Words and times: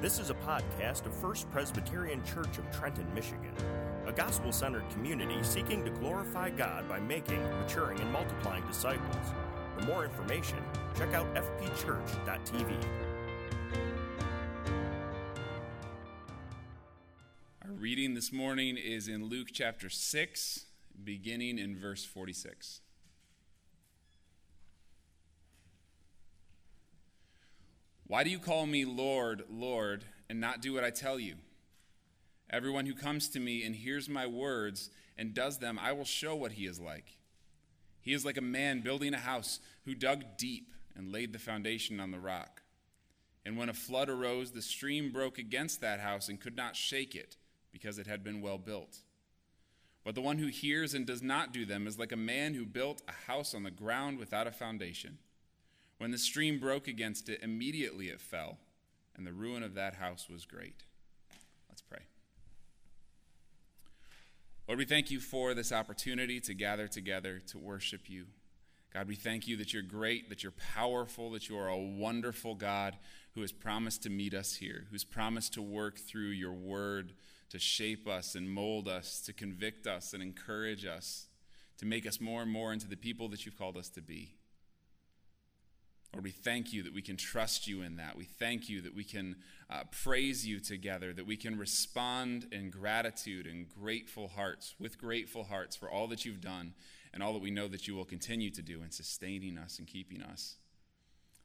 This 0.00 0.18
is 0.18 0.30
a 0.30 0.34
podcast 0.34 1.04
of 1.04 1.14
First 1.14 1.50
Presbyterian 1.50 2.24
Church 2.24 2.56
of 2.56 2.70
Trenton, 2.70 3.06
Michigan, 3.14 3.52
a 4.06 4.12
gospel 4.12 4.50
centered 4.50 4.88
community 4.88 5.42
seeking 5.42 5.84
to 5.84 5.90
glorify 5.90 6.48
God 6.48 6.88
by 6.88 6.98
making, 6.98 7.42
maturing, 7.60 8.00
and 8.00 8.10
multiplying 8.10 8.66
disciples. 8.66 9.34
For 9.76 9.84
more 9.84 10.06
information, 10.06 10.56
check 10.96 11.12
out 11.12 11.26
fpchurch.tv. 11.34 12.82
Our 17.62 17.72
reading 17.72 18.14
this 18.14 18.32
morning 18.32 18.78
is 18.78 19.06
in 19.06 19.26
Luke 19.26 19.48
chapter 19.52 19.90
6, 19.90 20.64
beginning 21.04 21.58
in 21.58 21.78
verse 21.78 22.06
46. 22.06 22.80
Why 28.10 28.24
do 28.24 28.30
you 28.30 28.40
call 28.40 28.66
me 28.66 28.84
Lord, 28.84 29.44
Lord, 29.48 30.04
and 30.28 30.40
not 30.40 30.60
do 30.60 30.72
what 30.72 30.82
I 30.82 30.90
tell 30.90 31.20
you? 31.20 31.36
Everyone 32.50 32.84
who 32.84 32.92
comes 32.92 33.28
to 33.28 33.38
me 33.38 33.62
and 33.62 33.72
hears 33.72 34.08
my 34.08 34.26
words 34.26 34.90
and 35.16 35.32
does 35.32 35.58
them, 35.58 35.78
I 35.80 35.92
will 35.92 36.04
show 36.04 36.34
what 36.34 36.50
he 36.50 36.66
is 36.66 36.80
like. 36.80 37.18
He 38.00 38.12
is 38.12 38.24
like 38.24 38.36
a 38.36 38.40
man 38.40 38.80
building 38.80 39.14
a 39.14 39.18
house 39.18 39.60
who 39.84 39.94
dug 39.94 40.24
deep 40.36 40.72
and 40.96 41.12
laid 41.12 41.32
the 41.32 41.38
foundation 41.38 42.00
on 42.00 42.10
the 42.10 42.18
rock. 42.18 42.62
And 43.46 43.56
when 43.56 43.68
a 43.68 43.74
flood 43.74 44.08
arose, 44.08 44.50
the 44.50 44.60
stream 44.60 45.12
broke 45.12 45.38
against 45.38 45.80
that 45.80 46.00
house 46.00 46.28
and 46.28 46.40
could 46.40 46.56
not 46.56 46.74
shake 46.74 47.14
it 47.14 47.36
because 47.70 47.96
it 47.96 48.08
had 48.08 48.24
been 48.24 48.40
well 48.40 48.58
built. 48.58 49.02
But 50.02 50.16
the 50.16 50.20
one 50.20 50.38
who 50.38 50.48
hears 50.48 50.94
and 50.94 51.06
does 51.06 51.22
not 51.22 51.52
do 51.52 51.64
them 51.64 51.86
is 51.86 51.96
like 51.96 52.10
a 52.10 52.16
man 52.16 52.54
who 52.54 52.66
built 52.66 53.02
a 53.06 53.30
house 53.30 53.54
on 53.54 53.62
the 53.62 53.70
ground 53.70 54.18
without 54.18 54.48
a 54.48 54.50
foundation. 54.50 55.18
When 56.00 56.12
the 56.12 56.16
stream 56.16 56.58
broke 56.58 56.88
against 56.88 57.28
it, 57.28 57.42
immediately 57.42 58.06
it 58.06 58.22
fell, 58.22 58.56
and 59.14 59.26
the 59.26 59.34
ruin 59.34 59.62
of 59.62 59.74
that 59.74 59.96
house 59.96 60.30
was 60.30 60.46
great. 60.46 60.84
Let's 61.68 61.82
pray. 61.82 62.00
Lord, 64.66 64.78
we 64.78 64.86
thank 64.86 65.10
you 65.10 65.20
for 65.20 65.52
this 65.52 65.72
opportunity 65.72 66.40
to 66.40 66.54
gather 66.54 66.88
together 66.88 67.42
to 67.48 67.58
worship 67.58 68.08
you. 68.08 68.28
God, 68.94 69.08
we 69.08 69.14
thank 69.14 69.46
you 69.46 69.58
that 69.58 69.74
you're 69.74 69.82
great, 69.82 70.30
that 70.30 70.42
you're 70.42 70.54
powerful, 70.74 71.32
that 71.32 71.50
you 71.50 71.58
are 71.58 71.68
a 71.68 71.76
wonderful 71.76 72.54
God 72.54 72.96
who 73.34 73.42
has 73.42 73.52
promised 73.52 74.02
to 74.04 74.08
meet 74.08 74.32
us 74.32 74.54
here, 74.54 74.86
who's 74.90 75.04
promised 75.04 75.52
to 75.52 75.60
work 75.60 75.98
through 75.98 76.30
your 76.30 76.54
word 76.54 77.12
to 77.50 77.58
shape 77.58 78.08
us 78.08 78.34
and 78.34 78.50
mold 78.50 78.88
us, 78.88 79.20
to 79.20 79.34
convict 79.34 79.86
us 79.86 80.14
and 80.14 80.22
encourage 80.22 80.86
us, 80.86 81.26
to 81.76 81.84
make 81.84 82.06
us 82.06 82.22
more 82.22 82.40
and 82.40 82.50
more 82.50 82.72
into 82.72 82.88
the 82.88 82.96
people 82.96 83.28
that 83.28 83.44
you've 83.44 83.58
called 83.58 83.76
us 83.76 83.90
to 83.90 84.00
be. 84.00 84.36
Lord, 86.12 86.24
we 86.24 86.30
thank 86.30 86.72
you 86.72 86.82
that 86.82 86.92
we 86.92 87.02
can 87.02 87.16
trust 87.16 87.68
you 87.68 87.82
in 87.82 87.96
that. 87.96 88.16
We 88.16 88.24
thank 88.24 88.68
you 88.68 88.80
that 88.80 88.94
we 88.94 89.04
can 89.04 89.36
uh, 89.70 89.84
praise 90.02 90.44
you 90.44 90.58
together, 90.58 91.12
that 91.12 91.26
we 91.26 91.36
can 91.36 91.56
respond 91.56 92.46
in 92.50 92.70
gratitude 92.70 93.46
and 93.46 93.68
grateful 93.68 94.28
hearts, 94.28 94.74
with 94.80 94.98
grateful 94.98 95.44
hearts 95.44 95.76
for 95.76 95.88
all 95.88 96.08
that 96.08 96.24
you've 96.24 96.40
done 96.40 96.74
and 97.14 97.22
all 97.22 97.32
that 97.32 97.42
we 97.42 97.50
know 97.50 97.68
that 97.68 97.86
you 97.86 97.94
will 97.94 98.04
continue 98.04 98.50
to 98.50 98.62
do 98.62 98.82
in 98.82 98.90
sustaining 98.90 99.56
us 99.56 99.78
and 99.78 99.86
keeping 99.86 100.22
us. 100.22 100.56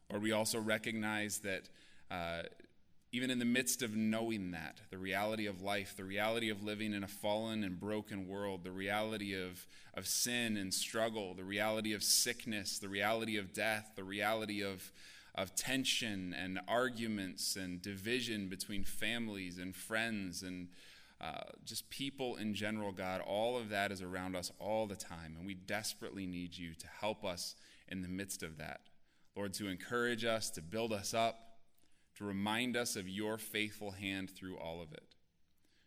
Lord, 0.09 0.23
we 0.23 0.31
also 0.31 0.59
recognize 0.59 1.39
that 1.39 1.69
uh, 2.09 2.43
even 3.15 3.31
in 3.31 3.39
the 3.39 3.45
midst 3.45 3.81
of 3.81 3.95
knowing 3.95 4.51
that, 4.51 4.81
the 4.89 4.97
reality 4.97 5.45
of 5.45 5.61
life, 5.61 5.95
the 5.95 6.03
reality 6.03 6.49
of 6.49 6.61
living 6.61 6.93
in 6.93 7.01
a 7.01 7.07
fallen 7.07 7.63
and 7.63 7.79
broken 7.79 8.27
world, 8.27 8.65
the 8.65 8.71
reality 8.71 9.33
of, 9.33 9.65
of 9.93 10.05
sin 10.05 10.57
and 10.57 10.73
struggle, 10.73 11.33
the 11.33 11.45
reality 11.45 11.93
of 11.93 12.03
sickness, 12.03 12.77
the 12.77 12.89
reality 12.89 13.37
of 13.37 13.53
death, 13.53 13.91
the 13.95 14.03
reality 14.03 14.61
of, 14.61 14.91
of 15.33 15.55
tension 15.55 16.35
and 16.37 16.59
arguments 16.67 17.55
and 17.55 17.81
division 17.81 18.49
between 18.49 18.83
families 18.83 19.59
and 19.59 19.77
friends 19.77 20.43
and 20.43 20.67
uh, 21.21 21.39
just 21.63 21.89
people 21.89 22.35
in 22.35 22.53
general, 22.53 22.91
God, 22.91 23.21
all 23.21 23.57
of 23.57 23.69
that 23.69 23.93
is 23.93 24.01
around 24.01 24.35
us 24.35 24.51
all 24.59 24.87
the 24.87 24.97
time, 24.97 25.37
and 25.37 25.47
we 25.47 25.53
desperately 25.53 26.25
need 26.25 26.57
you 26.57 26.73
to 26.73 26.87
help 26.99 27.23
us 27.23 27.55
in 27.87 28.01
the 28.01 28.09
midst 28.09 28.43
of 28.43 28.57
that. 28.57 28.81
Lord, 29.37 29.53
to 29.53 29.69
encourage 29.69 30.25
us, 30.25 30.49
to 30.49 30.61
build 30.61 30.91
us 30.91 31.13
up 31.13 31.44
to 32.17 32.23
remind 32.23 32.77
us 32.77 32.95
of 32.95 33.07
your 33.09 33.37
faithful 33.37 33.91
hand 33.91 34.29
through 34.29 34.57
all 34.57 34.81
of 34.81 34.91
it. 34.91 35.15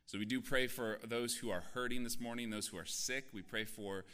So 0.07 0.19
we 0.19 0.25
do 0.25 0.41
pray 0.41 0.67
for 0.67 0.99
those 1.07 1.37
who 1.37 1.51
are 1.51 1.63
hurting 1.75 2.05
this 2.05 2.19
morning, 2.19 2.51
those 2.51 2.69
who 2.69 2.79
are 2.79 2.87
sick. 2.87 3.27
We 3.33 3.43
pray 3.43 3.65
for, 3.65 4.05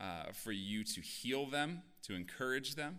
uh, 0.00 0.32
for 0.32 0.52
you 0.52 0.82
to 0.84 1.00
heal 1.00 1.46
them, 1.46 1.82
to 2.02 2.14
encourage 2.14 2.74
them. 2.74 2.98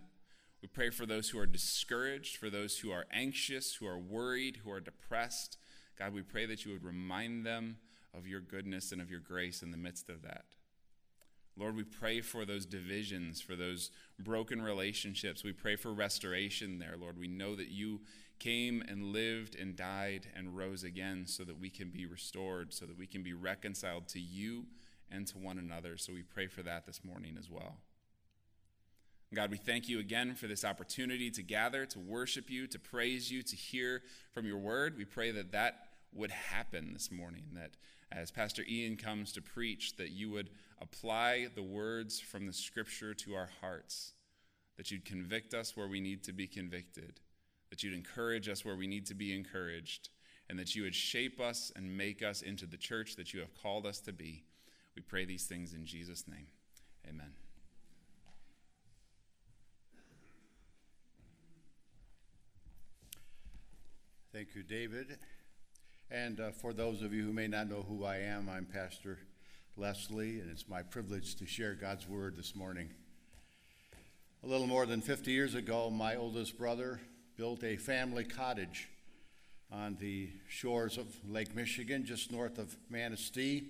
We 0.62 0.68
pray 0.68 0.90
for 0.90 1.04
those 1.04 1.28
who 1.28 1.38
are 1.38 1.46
discouraged, 1.46 2.36
for 2.36 2.48
those 2.48 2.78
who 2.78 2.90
are 2.90 3.04
anxious, 3.12 3.74
who 3.74 3.86
are 3.86 3.98
worried, 3.98 4.60
who 4.64 4.70
are 4.70 4.80
depressed. 4.80 5.58
God, 5.98 6.14
we 6.14 6.22
pray 6.22 6.46
that 6.46 6.64
you 6.64 6.72
would 6.72 6.82
remind 6.82 7.44
them 7.44 7.76
of 8.16 8.26
your 8.26 8.40
goodness 8.40 8.90
and 8.90 9.02
of 9.02 9.10
your 9.10 9.20
grace 9.20 9.62
in 9.62 9.70
the 9.70 9.76
midst 9.76 10.08
of 10.08 10.22
that. 10.22 10.44
Lord, 11.58 11.76
we 11.76 11.84
pray 11.84 12.20
for 12.20 12.44
those 12.44 12.66
divisions, 12.66 13.40
for 13.40 13.56
those 13.56 13.90
broken 14.18 14.60
relationships. 14.60 15.42
We 15.42 15.52
pray 15.52 15.76
for 15.76 15.92
restoration 15.92 16.78
there, 16.78 16.96
Lord. 16.98 17.18
We 17.18 17.28
know 17.28 17.54
that 17.56 17.68
you 17.68 18.00
came 18.38 18.82
and 18.86 19.12
lived 19.12 19.54
and 19.54 19.76
died 19.76 20.26
and 20.34 20.56
rose 20.56 20.84
again 20.84 21.26
so 21.26 21.44
that 21.44 21.58
we 21.58 21.70
can 21.70 21.90
be 21.90 22.06
restored, 22.06 22.72
so 22.72 22.86
that 22.86 22.98
we 22.98 23.06
can 23.06 23.22
be 23.22 23.32
reconciled 23.32 24.08
to 24.08 24.20
you 24.20 24.66
and 25.10 25.26
to 25.28 25.38
one 25.38 25.58
another. 25.58 25.96
So 25.96 26.12
we 26.12 26.22
pray 26.22 26.46
for 26.46 26.62
that 26.62 26.86
this 26.86 27.04
morning 27.04 27.36
as 27.38 27.50
well. 27.50 27.76
God, 29.34 29.50
we 29.50 29.56
thank 29.56 29.88
you 29.88 29.98
again 29.98 30.34
for 30.34 30.46
this 30.46 30.64
opportunity 30.64 31.30
to 31.32 31.42
gather, 31.42 31.84
to 31.86 31.98
worship 31.98 32.48
you, 32.48 32.66
to 32.68 32.78
praise 32.78 33.30
you, 33.30 33.42
to 33.42 33.56
hear 33.56 34.02
from 34.32 34.46
your 34.46 34.58
word. 34.58 34.96
We 34.96 35.04
pray 35.04 35.32
that 35.32 35.52
that 35.52 35.88
would 36.12 36.30
happen 36.30 36.92
this 36.92 37.10
morning, 37.10 37.44
that 37.54 37.72
as 38.12 38.30
Pastor 38.30 38.62
Ian 38.68 38.96
comes 38.96 39.32
to 39.32 39.42
preach, 39.42 39.96
that 39.96 40.10
you 40.10 40.30
would 40.30 40.50
apply 40.80 41.48
the 41.54 41.62
words 41.62 42.20
from 42.20 42.46
the 42.46 42.52
scripture 42.52 43.14
to 43.14 43.34
our 43.34 43.50
hearts, 43.60 44.12
that 44.76 44.90
you'd 44.90 45.04
convict 45.04 45.54
us 45.54 45.76
where 45.76 45.88
we 45.88 46.00
need 46.00 46.22
to 46.24 46.32
be 46.32 46.46
convicted, 46.46 47.20
that 47.70 47.82
you'd 47.82 47.94
encourage 47.94 48.48
us 48.48 48.64
where 48.64 48.76
we 48.76 48.86
need 48.86 49.06
to 49.06 49.14
be 49.14 49.34
encouraged, 49.34 50.08
and 50.48 50.58
that 50.58 50.74
you 50.74 50.82
would 50.82 50.94
shape 50.94 51.40
us 51.40 51.72
and 51.74 51.96
make 51.96 52.22
us 52.22 52.42
into 52.42 52.66
the 52.66 52.76
church 52.76 53.16
that 53.16 53.34
you 53.34 53.40
have 53.40 53.54
called 53.54 53.86
us 53.86 54.00
to 54.00 54.12
be. 54.12 54.44
We 54.94 55.02
pray 55.02 55.24
these 55.24 55.44
things 55.44 55.74
in 55.74 55.84
Jesus' 55.84 56.24
name. 56.28 56.46
Amen. 57.08 57.32
Thank 64.32 64.54
you, 64.54 64.62
David. 64.62 65.18
And 66.10 66.40
uh, 66.40 66.50
for 66.50 66.72
those 66.72 67.02
of 67.02 67.12
you 67.12 67.24
who 67.24 67.32
may 67.32 67.48
not 67.48 67.68
know 67.68 67.84
who 67.88 68.04
I 68.04 68.18
am, 68.18 68.48
I'm 68.48 68.64
Pastor 68.64 69.18
Leslie, 69.76 70.40
and 70.40 70.50
it's 70.50 70.68
my 70.68 70.82
privilege 70.82 71.34
to 71.36 71.46
share 71.46 71.74
God's 71.74 72.08
Word 72.08 72.36
this 72.36 72.54
morning. 72.54 72.90
A 74.44 74.46
little 74.46 74.66
more 74.66 74.86
than 74.86 75.00
50 75.00 75.32
years 75.32 75.54
ago, 75.54 75.90
my 75.90 76.16
oldest 76.16 76.56
brother 76.56 77.00
built 77.36 77.62
a 77.64 77.76
family 77.76 78.24
cottage 78.24 78.88
on 79.70 79.96
the 80.00 80.30
shores 80.48 80.96
of 80.96 81.06
Lake 81.28 81.54
Michigan, 81.54 82.06
just 82.06 82.32
north 82.32 82.58
of 82.58 82.74
Manistee. 82.88 83.68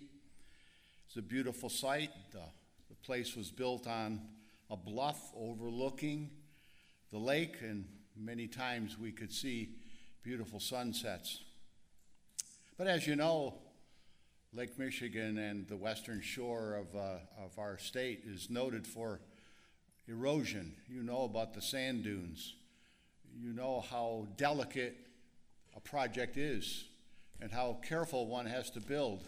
It's 1.07 1.17
a 1.17 1.23
beautiful 1.23 1.69
site. 1.69 2.11
The, 2.31 2.43
the 2.89 2.95
place 3.03 3.35
was 3.35 3.51
built 3.51 3.89
on 3.89 4.21
a 4.71 4.77
bluff 4.77 5.33
overlooking 5.37 6.31
the 7.11 7.19
lake, 7.19 7.57
and 7.61 7.87
many 8.17 8.47
times 8.47 8.97
we 8.99 9.11
could 9.11 9.33
see 9.33 9.71
beautiful 10.23 10.61
sunsets. 10.61 11.41
But 12.79 12.87
as 12.87 13.05
you 13.05 13.17
know, 13.17 13.55
Lake 14.53 14.79
Michigan 14.79 15.39
and 15.39 15.67
the 15.67 15.77
western 15.77 16.21
shore 16.21 16.75
of, 16.75 16.95
uh, 16.95 17.45
of 17.45 17.59
our 17.59 17.79
state 17.79 18.23
is 18.27 18.49
noted 18.49 18.87
for 18.87 19.21
erosion. 20.07 20.77
You 20.89 21.03
know 21.03 21.25
about 21.25 21.53
the 21.53 21.63
sand 21.63 22.05
dunes 22.05 22.55
you 23.39 23.53
know 23.53 23.85
how 23.91 24.27
delicate 24.37 24.97
a 25.77 25.81
project 25.81 26.37
is 26.37 26.85
and 27.41 27.53
how 27.53 27.79
careful 27.87 28.27
one 28.27 28.47
has 28.47 28.71
to 28.71 28.81
build. 28.81 29.23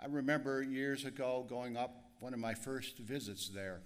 I 0.00 0.06
remember 0.06 0.62
years 0.62 1.04
ago 1.04 1.46
going 1.48 1.76
up 1.76 1.94
one 2.20 2.34
of 2.34 2.40
my 2.40 2.54
first 2.54 2.98
visits 2.98 3.48
there. 3.48 3.80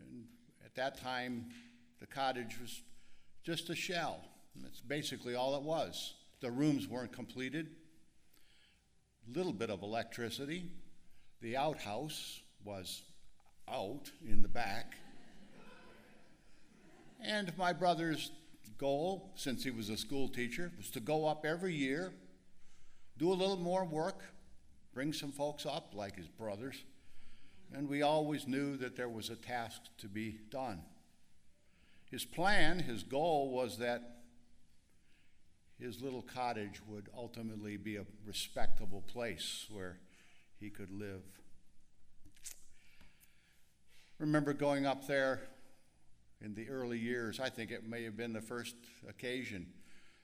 And 0.00 0.24
at 0.64 0.74
that 0.76 0.98
time, 0.98 1.46
the 2.00 2.06
cottage 2.06 2.58
was 2.60 2.82
just 3.44 3.70
a 3.70 3.74
shell. 3.74 4.20
That's 4.62 4.80
basically 4.80 5.34
all 5.34 5.56
it 5.56 5.62
was. 5.62 6.14
The 6.40 6.50
rooms 6.50 6.88
weren't 6.88 7.12
completed. 7.12 7.68
A 9.28 9.36
Little 9.36 9.52
bit 9.52 9.70
of 9.70 9.82
electricity. 9.82 10.70
The 11.42 11.56
outhouse 11.56 12.40
was 12.64 13.02
out 13.68 14.10
in 14.26 14.42
the 14.42 14.48
back. 14.48 14.94
And 17.20 17.56
my 17.56 17.72
brother's 17.72 18.30
goal, 18.78 19.32
since 19.36 19.64
he 19.64 19.70
was 19.70 19.88
a 19.88 19.96
school 19.96 20.28
teacher, 20.28 20.70
was 20.76 20.90
to 20.90 21.00
go 21.00 21.26
up 21.26 21.44
every 21.44 21.74
year, 21.74 22.12
do 23.18 23.32
a 23.32 23.34
little 23.34 23.56
more 23.56 23.84
work, 23.84 24.22
bring 24.92 25.12
some 25.12 25.32
folks 25.32 25.66
up 25.66 25.94
like 25.94 26.16
his 26.16 26.28
brothers. 26.28 26.84
And 27.72 27.88
we 27.88 28.02
always 28.02 28.46
knew 28.46 28.76
that 28.76 28.96
there 28.96 29.08
was 29.08 29.30
a 29.30 29.36
task 29.36 29.80
to 29.98 30.08
be 30.08 30.38
done. 30.50 30.82
His 32.10 32.24
plan, 32.24 32.78
his 32.78 33.02
goal 33.02 33.50
was 33.50 33.78
that 33.78 34.02
his 35.78 36.00
little 36.00 36.22
cottage 36.22 36.80
would 36.86 37.08
ultimately 37.14 37.76
be 37.76 37.96
a 37.96 38.06
respectable 38.24 39.02
place 39.02 39.66
where 39.70 39.98
he 40.58 40.70
could 40.70 40.90
live. 40.90 41.22
Remember 44.18 44.54
going 44.54 44.86
up 44.86 45.06
there 45.06 45.42
in 46.40 46.54
the 46.54 46.68
early 46.68 46.98
years, 46.98 47.40
I 47.40 47.48
think 47.48 47.70
it 47.70 47.88
may 47.88 48.04
have 48.04 48.16
been 48.16 48.32
the 48.32 48.40
first 48.40 48.74
occasion, 49.08 49.66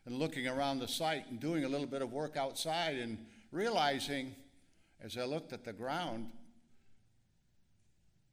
and 0.05 0.15
looking 0.15 0.47
around 0.47 0.79
the 0.79 0.89
site 0.89 1.29
and 1.31 1.41
doing 1.41 1.65
a 1.65 1.69
little 1.69 1.87
bit 1.87 2.03
of 2.03 2.13
work 2.13 2.37
outside 2.37 2.97
and 2.97 3.19
realizing 3.51 4.35
as 5.01 5.17
I 5.17 5.25
looked 5.25 5.53
at 5.53 5.65
the 5.65 5.73
ground, 5.73 6.31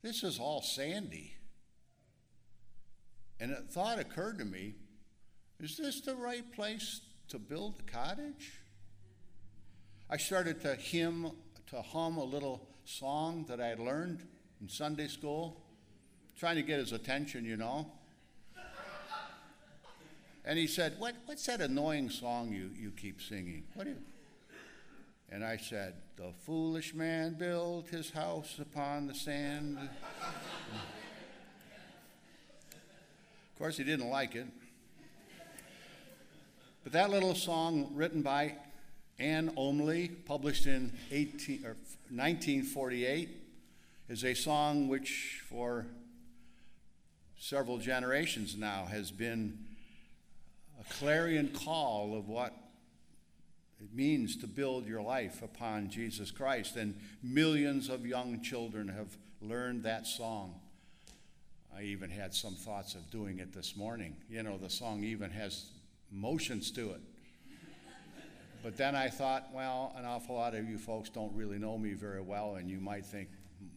this 0.01 0.23
is 0.23 0.39
all 0.39 0.61
sandy. 0.61 1.35
And 3.39 3.51
a 3.51 3.61
thought 3.61 3.99
occurred 3.99 4.39
to 4.39 4.45
me 4.45 4.75
is 5.59 5.77
this 5.77 6.01
the 6.01 6.15
right 6.15 6.49
place 6.53 7.01
to 7.29 7.39
build 7.39 7.75
a 7.79 7.91
cottage? 7.91 8.53
I 10.09 10.17
started 10.17 10.61
to 10.61 10.75
hymn, 10.75 11.31
to 11.67 11.81
hum 11.81 12.17
a 12.17 12.23
little 12.23 12.67
song 12.85 13.45
that 13.49 13.59
I 13.59 13.67
had 13.67 13.79
learned 13.79 14.25
in 14.61 14.69
Sunday 14.69 15.07
school, 15.07 15.61
trying 16.39 16.55
to 16.55 16.61
get 16.63 16.79
his 16.79 16.93
attention, 16.93 17.43
you 17.43 17.57
know. 17.57 17.85
And 20.45 20.57
he 20.57 20.67
said, 20.67 20.95
what, 20.97 21.15
What's 21.25 21.45
that 21.47 21.59
annoying 21.59 22.09
song 22.09 22.53
you, 22.53 22.71
you 22.79 22.91
keep 22.91 23.21
singing? 23.21 23.63
What 23.73 23.87
you? 23.87 23.97
And 25.29 25.43
I 25.43 25.57
said, 25.57 25.95
The 26.15 26.31
foolish 26.45 26.93
man 26.95 27.33
built 27.33 27.89
his 27.89 28.11
house 28.11 28.57
upon 28.59 29.07
the 29.07 29.13
sand. 29.13 29.77
of 29.77 29.89
course, 33.57 33.75
he 33.75 33.83
didn't 33.83 34.09
like 34.09 34.35
it. 34.35 34.47
But 36.83 36.93
that 36.93 37.09
little 37.09 37.35
song, 37.35 37.91
written 37.93 38.21
by 38.21 38.55
Anne 39.19 39.49
Omley, 39.57 40.09
published 40.25 40.65
in 40.65 40.93
18, 41.11 41.63
1948, 41.63 43.29
is 44.07 44.23
a 44.23 44.33
song 44.33 44.87
which, 44.87 45.43
for 45.49 45.85
several 47.39 47.77
generations 47.77 48.55
now, 48.57 48.85
has 48.85 49.11
been 49.11 49.57
a 50.79 50.93
clarion 50.93 51.49
call 51.65 52.15
of 52.15 52.27
what 52.27 52.53
it 53.81 53.93
means 53.93 54.35
to 54.37 54.47
build 54.47 54.85
your 54.85 55.01
life 55.01 55.41
upon 55.41 55.89
Jesus 55.89 56.31
Christ. 56.31 56.75
And 56.75 56.99
millions 57.23 57.89
of 57.89 58.05
young 58.05 58.41
children 58.41 58.89
have 58.89 59.17
learned 59.41 59.83
that 59.83 60.05
song. 60.05 60.59
I 61.75 61.83
even 61.83 62.09
had 62.09 62.33
some 62.33 62.55
thoughts 62.55 62.93
of 62.95 63.09
doing 63.09 63.39
it 63.39 63.53
this 63.53 63.77
morning. 63.77 64.17
You 64.29 64.43
know, 64.43 64.57
the 64.57 64.69
song 64.69 65.03
even 65.03 65.31
has 65.31 65.67
motions 66.11 66.71
to 66.71 66.91
it. 66.91 67.01
But 68.61 68.75
then 68.75 68.93
I 68.93 69.07
thought, 69.07 69.47
well, 69.53 69.93
an 69.95 70.03
awful 70.03 70.35
lot 70.35 70.53
of 70.53 70.67
you 70.67 70.77
folks 70.77 71.09
don't 71.09 71.33
really 71.33 71.57
know 71.57 71.77
me 71.77 71.93
very 71.93 72.21
well, 72.21 72.55
and 72.55 72.69
you 72.69 72.81
might 72.81 73.05
think, 73.05 73.29
hmm, 73.59 73.67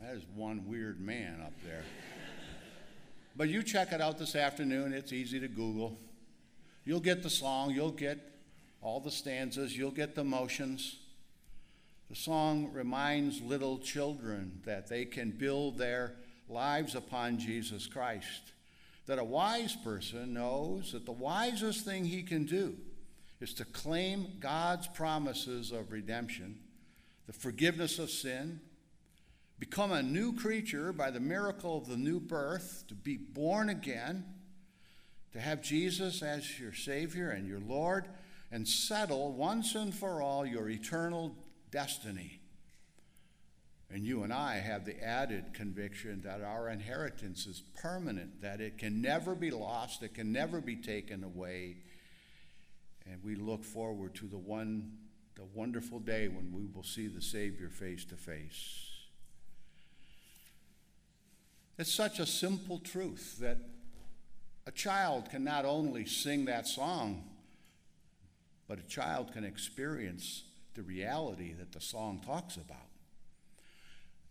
that 0.00 0.14
is 0.14 0.22
one 0.36 0.68
weird 0.68 1.00
man 1.00 1.40
up 1.44 1.54
there. 1.64 1.82
But 3.38 3.48
you 3.48 3.62
check 3.62 3.92
it 3.92 4.00
out 4.00 4.18
this 4.18 4.34
afternoon. 4.34 4.92
It's 4.92 5.12
easy 5.12 5.38
to 5.38 5.46
Google. 5.46 5.96
You'll 6.84 6.98
get 6.98 7.22
the 7.22 7.30
song, 7.30 7.70
you'll 7.70 7.92
get 7.92 8.18
all 8.82 8.98
the 8.98 9.12
stanzas, 9.12 9.76
you'll 9.76 9.92
get 9.92 10.16
the 10.16 10.24
motions. 10.24 10.96
The 12.10 12.16
song 12.16 12.72
reminds 12.72 13.40
little 13.40 13.78
children 13.78 14.60
that 14.64 14.88
they 14.88 15.04
can 15.04 15.30
build 15.30 15.78
their 15.78 16.14
lives 16.48 16.96
upon 16.96 17.38
Jesus 17.38 17.86
Christ. 17.86 18.52
That 19.06 19.20
a 19.20 19.24
wise 19.24 19.76
person 19.76 20.34
knows 20.34 20.90
that 20.90 21.06
the 21.06 21.12
wisest 21.12 21.84
thing 21.84 22.06
he 22.06 22.24
can 22.24 22.44
do 22.44 22.74
is 23.40 23.54
to 23.54 23.64
claim 23.66 24.32
God's 24.40 24.88
promises 24.88 25.70
of 25.70 25.92
redemption, 25.92 26.58
the 27.28 27.32
forgiveness 27.32 28.00
of 28.00 28.10
sin, 28.10 28.60
become 29.58 29.92
a 29.92 30.02
new 30.02 30.34
creature 30.34 30.92
by 30.92 31.10
the 31.10 31.20
miracle 31.20 31.78
of 31.78 31.86
the 31.86 31.96
new 31.96 32.20
birth, 32.20 32.84
to 32.88 32.94
be 32.94 33.16
born 33.16 33.68
again, 33.68 34.24
to 35.32 35.40
have 35.40 35.62
Jesus 35.62 36.22
as 36.22 36.58
your 36.58 36.72
Savior 36.72 37.30
and 37.30 37.46
your 37.46 37.60
Lord 37.60 38.08
and 38.50 38.66
settle 38.66 39.32
once 39.32 39.74
and 39.74 39.94
for 39.94 40.22
all 40.22 40.46
your 40.46 40.68
eternal 40.68 41.36
destiny. 41.70 42.40
And 43.90 44.04
you 44.04 44.22
and 44.22 44.32
I 44.32 44.56
have 44.56 44.84
the 44.84 45.02
added 45.02 45.54
conviction 45.54 46.20
that 46.22 46.42
our 46.42 46.68
inheritance 46.68 47.46
is 47.46 47.62
permanent, 47.74 48.42
that 48.42 48.60
it 48.60 48.78
can 48.78 49.00
never 49.00 49.34
be 49.34 49.50
lost, 49.50 50.02
it 50.02 50.14
can 50.14 50.30
never 50.32 50.60
be 50.60 50.76
taken 50.76 51.24
away. 51.24 51.76
And 53.10 53.22
we 53.24 53.34
look 53.34 53.64
forward 53.64 54.14
to 54.16 54.26
the 54.26 54.38
one 54.38 54.92
the 55.36 55.44
wonderful 55.54 56.00
day 56.00 56.26
when 56.26 56.52
we 56.52 56.66
will 56.66 56.82
see 56.82 57.06
the 57.06 57.22
Savior 57.22 57.68
face 57.68 58.04
to 58.06 58.16
face. 58.16 58.87
It's 61.78 61.94
such 61.94 62.18
a 62.18 62.26
simple 62.26 62.80
truth 62.80 63.38
that 63.40 63.58
a 64.66 64.72
child 64.72 65.30
can 65.30 65.44
not 65.44 65.64
only 65.64 66.04
sing 66.04 66.44
that 66.46 66.66
song 66.66 67.24
but 68.66 68.78
a 68.78 68.82
child 68.82 69.32
can 69.32 69.44
experience 69.44 70.44
the 70.74 70.82
reality 70.82 71.54
that 71.54 71.72
the 71.72 71.80
song 71.80 72.20
talks 72.24 72.56
about. 72.56 72.76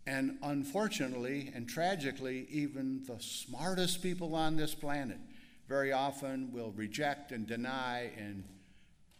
And 0.06 0.38
unfortunately 0.42 1.52
and 1.54 1.68
tragically, 1.68 2.46
even 2.50 3.02
the 3.04 3.18
smartest 3.20 4.02
people 4.02 4.34
on 4.34 4.56
this 4.56 4.74
planet 4.74 5.18
very 5.68 5.92
often 5.92 6.52
will 6.52 6.70
reject 6.70 7.32
and 7.32 7.46
deny 7.46 8.12
and 8.16 8.44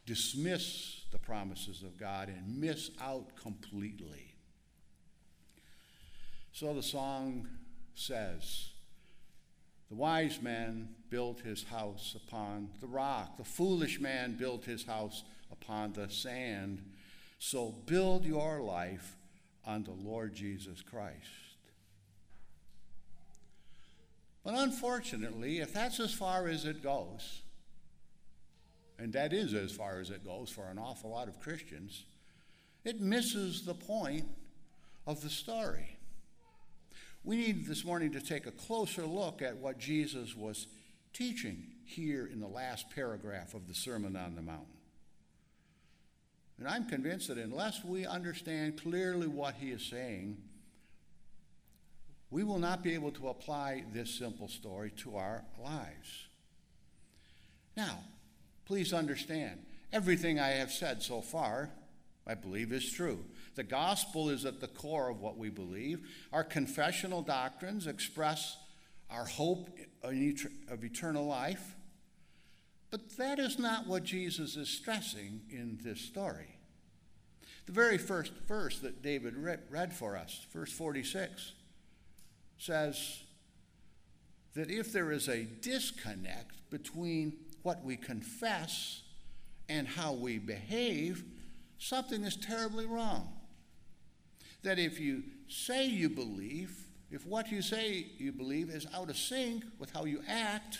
dismiss 0.07 1.03
the 1.11 1.19
promises 1.19 1.83
of 1.83 1.99
God 1.99 2.29
and 2.29 2.59
miss 2.59 2.91
out 3.03 3.37
completely. 3.37 4.35
So 6.53 6.73
the 6.73 6.83
song 6.83 7.49
says, 7.99 8.71
the 9.89 9.95
wise 9.95 10.41
man 10.43 10.89
built 11.09 11.41
his 11.41 11.65
house 11.65 12.15
upon 12.15 12.69
the 12.81 12.87
rock. 12.87 13.39
The 13.39 13.45
foolish 13.45 14.01
man 14.01 14.37
built 14.37 14.65
his 14.65 14.85
house 14.85 15.25
upon 15.51 15.95
the 15.95 16.11
sand. 16.11 16.83
So 17.39 17.75
build 17.87 18.25
your 18.25 18.61
life 18.61 19.17
on 19.65 19.85
the 19.85 19.93
Lord 19.93 20.35
Jesus 20.35 20.83
Christ. 20.83 21.17
But 24.45 24.55
unfortunately, 24.55 25.59
if 25.61 25.73
that's 25.73 26.01
as 26.01 26.13
far 26.13 26.49
as 26.49 26.65
it 26.65 26.83
goes, 26.83 27.43
and 28.99 29.13
that 29.13 29.33
is 29.33 29.55
as 29.55 29.73
far 29.73 30.01
as 30.01 30.11
it 30.11 30.25
goes 30.25 30.51
for 30.51 30.69
an 30.69 30.79
awful 30.79 31.11
lot 31.11 31.29
of 31.29 31.41
Christians, 31.41 32.05
it 32.85 33.01
misses 33.01 33.65
the 33.65 33.75
point 33.75 34.27
of 35.07 35.23
the 35.23 35.31
story. 35.31 35.98
We 37.25 37.37
need 37.37 37.67
this 37.67 37.85
morning 37.85 38.13
to 38.13 38.21
take 38.21 38.47
a 38.47 38.53
closer 38.53 39.05
look 39.05 39.43
at 39.43 39.57
what 39.57 39.79
Jesus 39.79 40.35
was 40.35 40.67
teaching 41.13 41.65
here 41.85 42.27
in 42.27 42.41
the 42.41 42.47
last 42.47 42.91
paragraph 42.91 43.55
of 43.55 43.67
the 43.67 43.75
Sermon 43.75 44.17
on 44.17 44.35
the 44.35 44.43
Mount. 44.43 44.69
And 46.59 46.67
I'm 46.67 46.87
convinced 46.87 47.29
that 47.29 47.39
unless 47.39 47.85
we 47.85 48.07
understand 48.07 48.81
clearly 48.81 49.27
what 49.27 49.55
he 49.55 49.71
is 49.71 49.83
saying, 49.83 50.39
we 52.31 52.45
will 52.45 52.59
not 52.59 52.83
be 52.83 52.95
able 52.95 53.13
to 53.13 53.29
apply 53.29 53.85
this 53.93 54.11
simple 54.11 54.49
story 54.49 54.91
to 54.99 55.17
our 55.17 55.45
lives. 55.63 56.29
Now, 57.77 58.01
please 58.67 58.93
understand, 58.93 59.61
everything 59.93 60.39
I 60.39 60.49
have 60.49 60.73
said 60.73 61.03
so 61.03 61.21
far, 61.21 61.71
I 62.29 62.35
believe, 62.35 62.73
is 62.73 62.93
true. 62.93 63.25
The 63.55 63.65
gospel 63.65 64.29
is 64.29 64.45
at 64.45 64.61
the 64.61 64.69
core 64.69 65.09
of 65.09 65.21
what 65.21 65.39
we 65.39 65.49
believe. 65.49 66.07
Our 66.33 66.45
confessional 66.45 67.23
doctrines 67.23 67.87
express 67.87 68.59
our 69.11 69.25
hope 69.25 69.71
of 70.03 70.85
eternal 70.85 71.27
life. 71.27 71.75
But 72.91 73.17
that 73.17 73.39
is 73.39 73.59
not 73.59 73.87
what 73.87 74.05
Jesus 74.05 74.57
is 74.57 74.69
stressing 74.69 75.41
in 75.51 75.79
this 75.83 76.01
story. 76.01 76.59
The 77.67 77.73
very 77.73 77.99
first 77.99 78.33
verse 78.47 78.79
that 78.81 79.03
David 79.03 79.35
read 79.37 79.93
for 79.93 80.17
us, 80.17 80.47
verse 80.53 80.73
46, 80.73 81.53
says 82.59 83.23
that 84.55 84.71
if 84.71 84.93
there 84.93 85.13
is 85.13 85.29
a 85.29 85.45
disconnect 85.45 86.71
between 86.71 87.35
what 87.63 87.85
we 87.85 87.97
confess 87.97 89.03
and 89.69 89.87
how 89.87 90.13
we 90.13 90.39
behave, 90.39 91.25
something 91.79 92.25
is 92.25 92.37
terribly 92.37 92.87
wrong 92.87 93.29
that 94.63 94.79
if 94.79 94.99
you 95.01 95.23
say 95.49 95.87
you 95.87 96.09
believe, 96.09 96.87
if 97.11 97.27
what 97.27 97.51
you 97.51 97.63
say 97.63 98.07
you 98.19 98.33
believe 98.33 98.71
is 98.71 98.87
out 98.95 99.09
of 99.09 99.17
sync 99.17 99.65
with 99.79 99.91
how 99.93 100.05
you 100.05 100.23
act, 100.29 100.79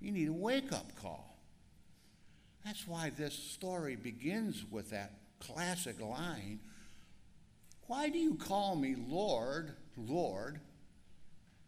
you 0.00 0.10
need 0.10 0.28
a 0.28 0.32
wake 0.32 0.72
up 0.72 0.94
call. 1.00 1.38
That's 2.64 2.86
why 2.86 3.10
this 3.16 3.34
story 3.34 3.94
begins 3.94 4.64
with 4.70 4.90
that 4.90 5.12
classic 5.38 6.00
line 6.00 6.60
Why 7.86 8.08
do 8.08 8.18
you 8.18 8.34
call 8.34 8.74
me 8.74 8.96
Lord, 9.08 9.76
Lord, 9.96 10.58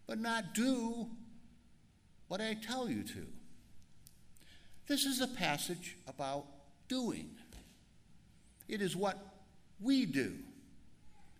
but 0.08 0.18
not 0.18 0.52
do 0.52 1.06
what 2.26 2.40
I 2.40 2.54
tell 2.54 2.90
you 2.90 3.04
to? 3.04 3.26
This 4.88 5.04
is 5.04 5.20
a 5.20 5.28
passage 5.28 5.96
about 6.08 6.46
doing. 6.88 7.37
It 8.68 8.82
is 8.82 8.94
what 8.94 9.18
we 9.80 10.06
do. 10.06 10.34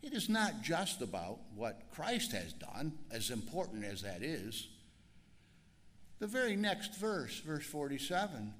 It 0.02 0.12
is 0.12 0.28
not 0.28 0.62
just 0.62 1.02
about 1.02 1.38
what 1.54 1.82
Christ 1.92 2.32
has 2.32 2.52
done, 2.52 2.92
as 3.10 3.30
important 3.30 3.84
as 3.84 4.02
that 4.02 4.22
is. 4.22 4.68
The 6.20 6.26
very 6.26 6.56
next 6.56 6.96
verse, 6.96 7.40
verse 7.40 7.66
47, 7.66 8.54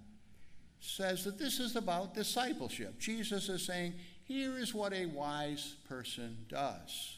says 0.81 1.25
that 1.25 1.39
this 1.39 1.59
is 1.59 1.77
about 1.77 2.15
discipleship. 2.15 2.99
Jesus 2.99 3.49
is 3.49 3.65
saying, 3.65 3.95
here 4.25 4.59
is 4.59 4.75
what 4.75 4.93
a 4.93 5.07
wise 5.07 5.77
person 5.89 6.37
does. 6.49 7.17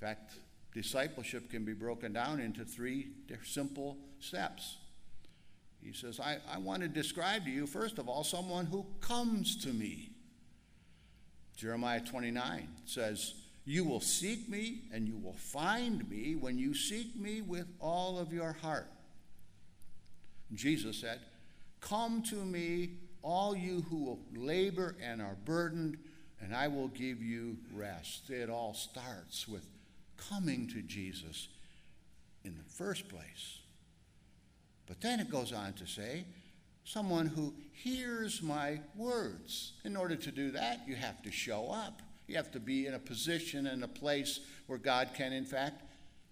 In 0.00 0.06
fact, 0.06 0.34
discipleship 0.72 1.50
can 1.50 1.64
be 1.64 1.74
broken 1.74 2.12
down 2.12 2.40
into 2.40 2.64
three 2.64 3.08
simple 3.44 3.98
steps. 4.20 4.78
He 5.82 5.92
says, 5.92 6.20
I, 6.20 6.38
I 6.52 6.58
want 6.58 6.82
to 6.82 6.88
describe 6.88 7.44
to 7.44 7.50
you, 7.50 7.66
first 7.66 7.98
of 7.98 8.08
all, 8.08 8.24
someone 8.24 8.66
who 8.66 8.84
comes 9.00 9.56
to 9.64 9.68
me. 9.68 10.10
Jeremiah 11.56 12.00
29 12.00 12.68
says, 12.84 13.34
You 13.64 13.84
will 13.84 14.00
seek 14.00 14.48
me 14.48 14.82
and 14.92 15.08
you 15.08 15.16
will 15.16 15.34
find 15.34 16.08
me 16.08 16.36
when 16.36 16.58
you 16.58 16.74
seek 16.74 17.16
me 17.16 17.40
with 17.40 17.66
all 17.80 18.18
of 18.18 18.32
your 18.32 18.52
heart. 18.52 18.88
Jesus 20.54 20.98
said, 20.98 21.20
Come 21.80 22.22
to 22.24 22.36
me, 22.36 22.90
all 23.22 23.56
you 23.56 23.84
who 23.90 24.18
labor 24.34 24.96
and 25.02 25.20
are 25.20 25.36
burdened, 25.44 25.98
and 26.40 26.54
I 26.54 26.68
will 26.68 26.88
give 26.88 27.22
you 27.22 27.56
rest. 27.72 28.30
It 28.30 28.50
all 28.50 28.74
starts 28.74 29.48
with 29.48 29.66
coming 30.16 30.68
to 30.68 30.82
Jesus 30.82 31.48
in 32.44 32.56
the 32.56 32.72
first 32.72 33.08
place. 33.08 33.57
But 34.88 35.02
then 35.02 35.20
it 35.20 35.30
goes 35.30 35.52
on 35.52 35.74
to 35.74 35.86
say, 35.86 36.24
someone 36.84 37.26
who 37.26 37.54
hears 37.72 38.42
my 38.42 38.80
words. 38.96 39.74
In 39.84 39.94
order 39.94 40.16
to 40.16 40.32
do 40.32 40.50
that, 40.52 40.80
you 40.86 40.96
have 40.96 41.22
to 41.22 41.30
show 41.30 41.70
up. 41.70 42.00
You 42.26 42.36
have 42.36 42.50
to 42.52 42.60
be 42.60 42.86
in 42.86 42.94
a 42.94 42.98
position 42.98 43.66
and 43.66 43.84
a 43.84 43.88
place 43.88 44.40
where 44.66 44.78
God 44.78 45.10
can, 45.14 45.32
in 45.32 45.44
fact, 45.44 45.82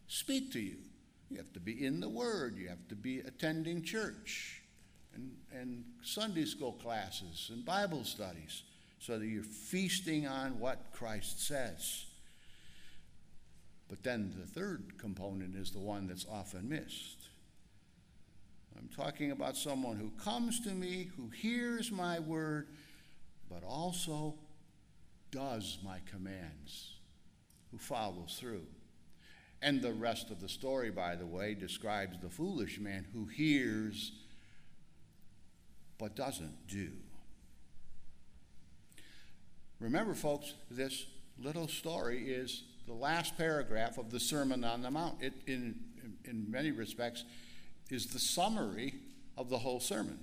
speak 0.08 0.52
to 0.52 0.60
you. 0.60 0.76
You 1.30 1.36
have 1.36 1.52
to 1.52 1.60
be 1.60 1.84
in 1.84 2.00
the 2.00 2.08
Word. 2.08 2.56
You 2.56 2.68
have 2.68 2.88
to 2.88 2.94
be 2.94 3.20
attending 3.20 3.82
church 3.82 4.62
and, 5.14 5.32
and 5.52 5.84
Sunday 6.02 6.44
school 6.44 6.72
classes 6.72 7.50
and 7.52 7.64
Bible 7.64 8.04
studies 8.04 8.62
so 8.98 9.18
that 9.18 9.26
you're 9.26 9.42
feasting 9.42 10.26
on 10.26 10.58
what 10.58 10.92
Christ 10.92 11.46
says. 11.46 12.06
But 13.88 14.02
then 14.02 14.34
the 14.38 14.46
third 14.46 14.98
component 14.98 15.54
is 15.54 15.70
the 15.70 15.78
one 15.78 16.06
that's 16.06 16.26
often 16.30 16.68
missed. 16.68 17.28
I'm 18.78 18.88
talking 18.88 19.30
about 19.30 19.56
someone 19.56 19.96
who 19.96 20.10
comes 20.22 20.60
to 20.60 20.70
me, 20.70 21.10
who 21.16 21.28
hears 21.28 21.90
my 21.90 22.20
word, 22.20 22.68
but 23.50 23.62
also 23.64 24.34
does 25.30 25.78
my 25.84 25.98
commands, 26.10 26.94
who 27.70 27.78
follows 27.78 28.36
through. 28.38 28.66
And 29.62 29.80
the 29.80 29.92
rest 29.92 30.30
of 30.30 30.40
the 30.40 30.48
story, 30.48 30.90
by 30.90 31.16
the 31.16 31.26
way, 31.26 31.54
describes 31.54 32.18
the 32.20 32.28
foolish 32.28 32.78
man 32.78 33.06
who 33.12 33.24
hears 33.24 34.12
but 35.98 36.14
doesn't 36.14 36.66
do. 36.68 36.90
Remember, 39.80 40.14
folks, 40.14 40.54
this 40.70 41.06
little 41.38 41.68
story 41.68 42.30
is 42.30 42.64
the 42.86 42.94
last 42.94 43.36
paragraph 43.36 43.98
of 43.98 44.10
the 44.10 44.20
Sermon 44.20 44.64
on 44.64 44.82
the 44.82 44.90
Mount. 44.90 45.22
It, 45.22 45.34
in, 45.46 45.76
in 46.24 46.50
many 46.50 46.70
respects, 46.70 47.24
is 47.90 48.06
the 48.06 48.18
summary 48.18 48.94
of 49.36 49.48
the 49.48 49.58
whole 49.58 49.80
sermon. 49.80 50.18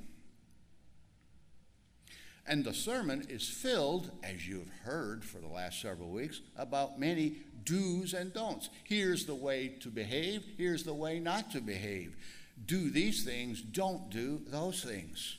And 2.46 2.65
the 2.65 2.74
sermon 2.74 3.25
is 3.29 3.48
filled, 3.48 4.12
as 4.22 4.48
you've 4.48 4.72
heard 4.84 5.24
for 5.24 5.38
the 5.38 5.48
last 5.48 5.82
several 5.82 6.10
weeks, 6.10 6.41
about 6.58 7.00
many 7.00 7.38
do's 7.63 8.13
and 8.13 8.34
don'ts. 8.34 8.70
Here's 8.84 9.25
the 9.25 9.36
way 9.36 9.70
to 9.79 9.88
behave, 9.88 10.43
here's 10.58 10.84
the 10.84 10.93
way 10.93 11.20
not 11.20 11.51
to 11.51 11.62
behave. 11.62 12.17
Do 12.65 12.89
these 12.89 13.24
things, 13.24 13.62
don't 13.62 14.10
do 14.10 14.41
those 14.48 14.84
things. 14.84 15.38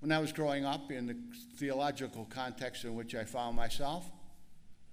When 0.00 0.10
I 0.10 0.18
was 0.18 0.32
growing 0.32 0.64
up 0.64 0.90
in 0.90 1.06
the 1.06 1.16
theological 1.56 2.26
context 2.30 2.84
in 2.84 2.94
which 2.94 3.14
I 3.14 3.24
found 3.24 3.54
myself, 3.56 4.10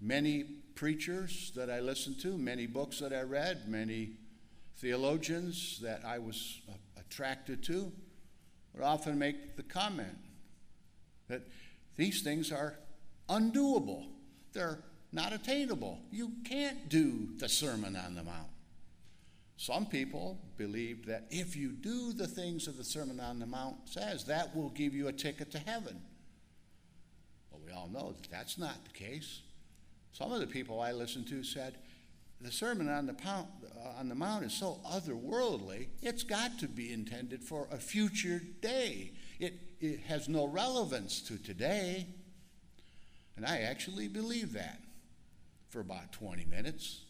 many 0.02 0.44
preachers 0.76 1.54
that 1.56 1.70
I 1.70 1.80
listened 1.80 2.20
to, 2.22 2.38
many 2.38 2.68
books 2.68 3.00
that 3.00 3.14
I 3.14 3.22
read, 3.22 3.70
many 3.70 4.12
theologians 4.78 5.80
that 5.82 6.06
I 6.06 6.20
was 6.20 6.62
uh, 6.70 6.74
attracted 7.00 7.64
to 7.64 7.92
would 8.74 8.84
often 8.84 9.18
make 9.18 9.56
the 9.56 9.64
comment 9.64 10.18
that 11.28 11.42
these 11.96 12.22
things 12.22 12.52
are 12.52 12.76
undoable. 13.28 14.06
They're 14.54 14.80
not 15.12 15.34
attainable. 15.34 16.00
You 16.12 16.32
can't 16.46 16.90
do 16.90 17.30
the 17.38 17.50
Sermon 17.50 17.96
on 17.96 18.16
the 18.16 18.24
Mount. 18.24 18.48
Some 19.58 19.88
people 19.88 20.38
believed 20.58 21.08
that 21.08 21.26
if 21.32 21.56
you 21.56 21.70
do 21.70 22.14
the 22.14 22.28
things 22.28 22.66
that 22.66 22.78
the 22.78 22.84
Sermon 22.84 23.20
on 23.20 23.40
the 23.40 23.48
Mount 23.48 23.76
says, 23.86 24.26
that 24.26 24.56
will 24.56 24.70
give 24.70 24.94
you 24.94 25.08
a 25.08 25.14
ticket 25.14 25.52
to 25.52 25.60
heaven. 25.60 26.00
Well, 27.50 27.62
we 27.66 27.72
all 27.72 27.88
know 27.88 28.12
that 28.12 28.30
that's 28.30 28.60
not 28.60 28.76
the 28.86 28.92
case. 28.92 29.42
Some 30.12 30.32
of 30.32 30.40
the 30.40 30.48
people 30.48 30.80
I 30.80 30.92
listened 30.92 31.28
to 31.30 31.44
said, 31.44 31.78
the 32.42 32.52
Sermon 32.52 32.88
on 32.88 33.08
the, 33.08 33.16
Mount, 33.26 33.48
uh, 33.64 34.00
on 34.00 34.10
the 34.10 34.16
Mount 34.16 34.46
is 34.46 34.54
so 34.54 34.80
otherworldly, 34.86 35.88
it's 36.02 36.24
got 36.24 36.60
to 36.60 36.68
be 36.68 36.94
intended 36.94 37.44
for 37.44 37.68
a 37.72 37.78
future 37.78 38.42
day. 38.62 39.14
It, 39.40 39.54
it 39.80 40.02
has 40.02 40.30
no 40.30 40.46
relevance 40.46 41.22
to 41.22 41.38
today. 41.38 42.08
And 43.36 43.46
I 43.46 43.60
actually 43.60 44.08
believed 44.08 44.54
that 44.54 44.80
for 45.70 45.80
about 45.80 46.12
20 46.12 46.46
minutes 46.46 47.02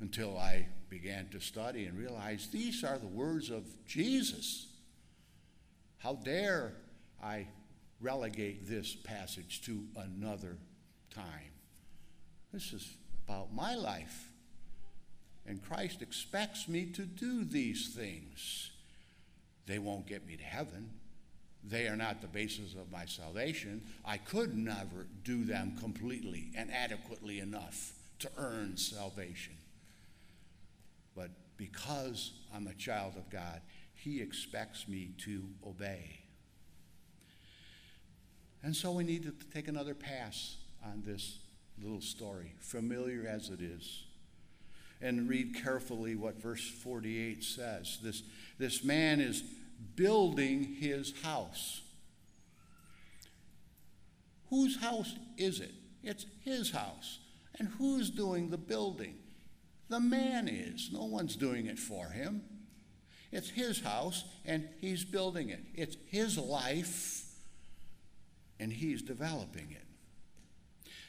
until 0.00 0.38
I 0.38 0.66
began 0.88 1.28
to 1.30 1.40
study 1.40 1.86
and 1.86 1.98
realize 1.98 2.48
these 2.48 2.84
are 2.84 2.98
the 2.98 3.06
words 3.06 3.50
of 3.50 3.64
Jesus. 3.86 4.66
How 5.98 6.14
dare 6.14 6.74
I 7.22 7.48
relegate 8.00 8.68
this 8.68 8.94
passage 8.94 9.62
to 9.62 9.84
another 9.96 10.56
time? 11.10 11.50
This 12.52 12.72
is 12.72 12.96
about 13.28 13.54
my 13.54 13.74
life. 13.74 14.30
And 15.46 15.62
Christ 15.62 16.02
expects 16.02 16.68
me 16.68 16.86
to 16.86 17.02
do 17.02 17.44
these 17.44 17.88
things. 17.88 18.70
They 19.66 19.78
won't 19.78 20.06
get 20.06 20.26
me 20.26 20.36
to 20.36 20.42
heaven. 20.42 20.90
They 21.64 21.88
are 21.88 21.96
not 21.96 22.22
the 22.22 22.28
basis 22.28 22.74
of 22.74 22.90
my 22.90 23.04
salvation. 23.04 23.82
I 24.04 24.16
could 24.16 24.56
never 24.56 25.06
do 25.24 25.44
them 25.44 25.76
completely 25.78 26.50
and 26.56 26.72
adequately 26.72 27.40
enough 27.40 27.92
to 28.20 28.30
earn 28.38 28.76
salvation. 28.76 29.54
But 31.14 31.30
because 31.56 32.32
I'm 32.54 32.66
a 32.66 32.74
child 32.74 33.14
of 33.16 33.28
God, 33.30 33.60
He 33.94 34.20
expects 34.20 34.88
me 34.88 35.10
to 35.24 35.44
obey. 35.66 36.20
And 38.62 38.74
so 38.74 38.92
we 38.92 39.04
need 39.04 39.22
to 39.24 39.34
take 39.52 39.68
another 39.68 39.94
pass 39.94 40.56
on 40.84 41.02
this 41.04 41.38
little 41.82 42.00
story, 42.00 42.54
familiar 42.60 43.26
as 43.26 43.50
it 43.50 43.60
is. 43.60 44.04
And 45.00 45.28
read 45.28 45.54
carefully 45.62 46.16
what 46.16 46.40
verse 46.40 46.68
48 46.68 47.44
says. 47.44 47.98
This, 48.02 48.22
this 48.58 48.82
man 48.82 49.20
is 49.20 49.42
building 49.94 50.76
his 50.80 51.14
house. 51.22 51.82
Whose 54.50 54.80
house 54.80 55.14
is 55.36 55.60
it? 55.60 55.72
It's 56.02 56.26
his 56.44 56.70
house. 56.70 57.18
And 57.58 57.68
who's 57.78 58.10
doing 58.10 58.50
the 58.50 58.58
building? 58.58 59.16
The 59.88 60.00
man 60.00 60.48
is. 60.48 60.90
No 60.92 61.04
one's 61.04 61.36
doing 61.36 61.66
it 61.66 61.78
for 61.78 62.08
him. 62.08 62.42
It's 63.30 63.50
his 63.50 63.80
house, 63.80 64.24
and 64.46 64.68
he's 64.80 65.04
building 65.04 65.50
it. 65.50 65.60
It's 65.74 65.96
his 66.06 66.38
life, 66.38 67.24
and 68.58 68.72
he's 68.72 69.02
developing 69.02 69.70
it. 69.70 69.87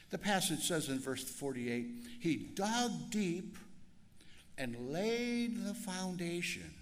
The 0.10 0.18
passage 0.18 0.68
says 0.68 0.90
in 0.90 1.00
verse 1.00 1.24
48 1.24 1.88
He 2.20 2.36
dug 2.38 3.12
deep 3.12 3.58
and 4.58 4.92
laid 4.92 5.66
the 5.66 5.74
foundation. 5.74 6.74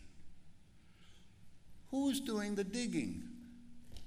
Who's 1.91 2.19
doing 2.19 2.55
the 2.55 2.63
digging? 2.63 3.23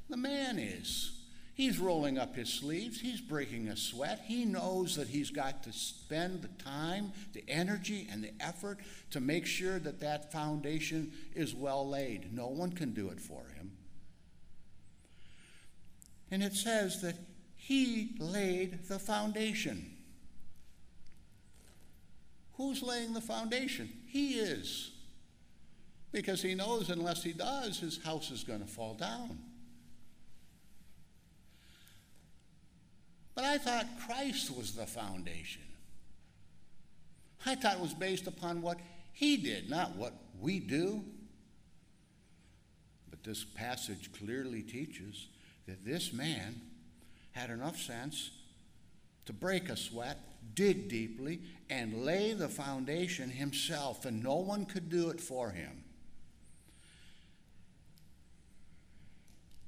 The 0.09 0.17
man 0.17 0.59
is. 0.59 1.17
He's 1.55 1.79
rolling 1.79 2.19
up 2.19 2.35
his 2.35 2.51
sleeves. 2.51 3.01
He's 3.01 3.21
breaking 3.21 3.69
a 3.69 3.77
sweat. 3.77 4.23
He 4.27 4.47
knows 4.47 4.97
that 4.97 5.09
he's 5.09 5.31
got 5.31 5.63
to 5.65 5.73
spend 5.73 6.41
the 6.41 6.63
time, 6.63 7.13
the 7.35 7.45
energy, 7.49 8.09
and 8.11 8.25
the 8.25 8.33
effort 8.41 8.79
to 9.11 9.21
make 9.21 9.45
sure 9.45 9.79
that 9.79 10.01
that 10.01 10.33
foundation 10.33 11.13
is 11.35 11.55
well 11.55 11.87
laid. 11.87 12.33
No 12.35 12.49
one 12.49 12.73
can 12.73 12.93
do 12.93 13.11
it 13.11 13.21
for 13.21 13.43
him. 13.57 13.73
And 16.31 16.43
it 16.43 16.55
says 16.55 17.03
that 17.03 17.17
he 17.71 18.17
laid 18.19 18.89
the 18.89 18.99
foundation. 18.99 19.93
Who's 22.55 22.83
laying 22.83 23.15
the 23.15 23.21
foundation? 23.21 23.89
He 24.09 24.41
is. 24.41 24.91
Because 26.11 26.43
he 26.43 26.57
knows 26.57 26.91
unless 26.91 27.23
he 27.23 27.33
does, 27.33 27.79
his 27.79 28.03
house 28.03 28.33
is 28.33 28.43
going 28.43 28.59
to 28.59 28.67
fall 28.67 28.95
down. 28.95 29.39
But 33.37 33.45
I 33.45 33.59
thought 33.59 33.87
Christ 34.05 34.51
was 34.51 34.73
the 34.73 34.87
foundation. 34.87 35.63
I 37.47 37.55
thought 37.55 37.75
it 37.75 37.81
was 37.81 37.95
based 37.95 38.27
upon 38.27 38.63
what 38.63 38.81
he 39.13 39.37
did, 39.37 39.71
not 39.71 39.95
what 39.95 40.15
we 40.41 40.59
do. 40.59 41.05
But 43.09 43.23
this 43.23 43.45
passage 43.45 44.11
clearly 44.13 44.63
teaches 44.63 45.29
that 45.69 45.85
this 45.85 46.13
man 46.13 46.63
had 47.33 47.51
enough 47.51 47.79
sense 47.79 48.31
to 49.27 49.33
break 49.33 49.69
a 49.69 49.77
sweat, 49.77 50.19
dig 50.55 50.89
deeply, 50.89 51.41
and 51.69 52.05
lay 52.05 52.33
the 52.33 52.49
foundation 52.49 53.31
himself, 53.31 54.05
and 54.05 54.23
no 54.23 54.37
one 54.37 54.65
could 54.65 54.89
do 54.89 55.11
it 55.11 55.21
for 55.21 55.51
him. 55.51 55.85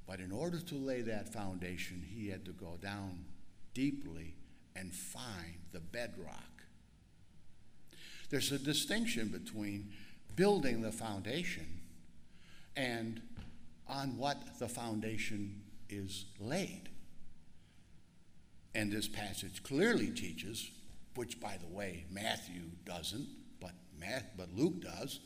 But 0.05 0.19
in 0.19 0.31
order 0.31 0.59
to 0.59 0.75
lay 0.75 1.01
that 1.01 1.29
foundation, 1.31 2.05
he 2.07 2.27
had 2.27 2.45
to 2.45 2.51
go 2.51 2.77
down 2.81 3.25
deeply 3.73 4.35
and 4.75 4.93
find 4.93 5.55
the 5.71 5.79
bedrock. 5.79 6.63
There's 8.29 8.51
a 8.51 8.59
distinction 8.59 9.29
between 9.29 9.93
building 10.35 10.81
the 10.81 10.91
foundation 10.91 11.81
and 12.75 13.21
on 13.87 14.17
what 14.17 14.59
the 14.59 14.67
foundation 14.67 15.61
is 15.89 16.25
laid. 16.39 16.89
And 18.75 18.91
this 18.91 19.07
passage 19.07 19.63
clearly 19.63 20.09
teaches, 20.09 20.71
which 21.15 21.39
by 21.39 21.57
the 21.57 21.67
way, 21.67 22.05
Matthew 22.09 22.61
doesn't, 22.85 23.27
but, 23.59 23.73
but 24.35 24.53
Luke 24.53 24.81
does, 24.81 25.19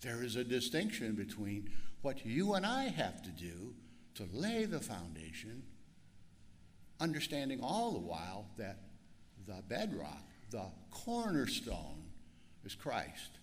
there 0.00 0.22
is 0.22 0.36
a 0.36 0.44
distinction 0.44 1.14
between 1.14 1.70
what 2.02 2.24
you 2.24 2.54
and 2.54 2.64
I 2.66 2.84
have 2.84 3.22
to 3.22 3.30
do 3.30 3.74
to 4.14 4.26
lay 4.32 4.64
the 4.64 4.80
foundation, 4.80 5.62
understanding 6.98 7.60
all 7.62 7.92
the 7.92 8.00
while 8.00 8.46
that 8.56 8.78
the 9.46 9.62
bedrock, 9.68 10.24
the 10.50 10.64
cornerstone, 10.90 12.02
is 12.64 12.74
Christ. 12.74 13.38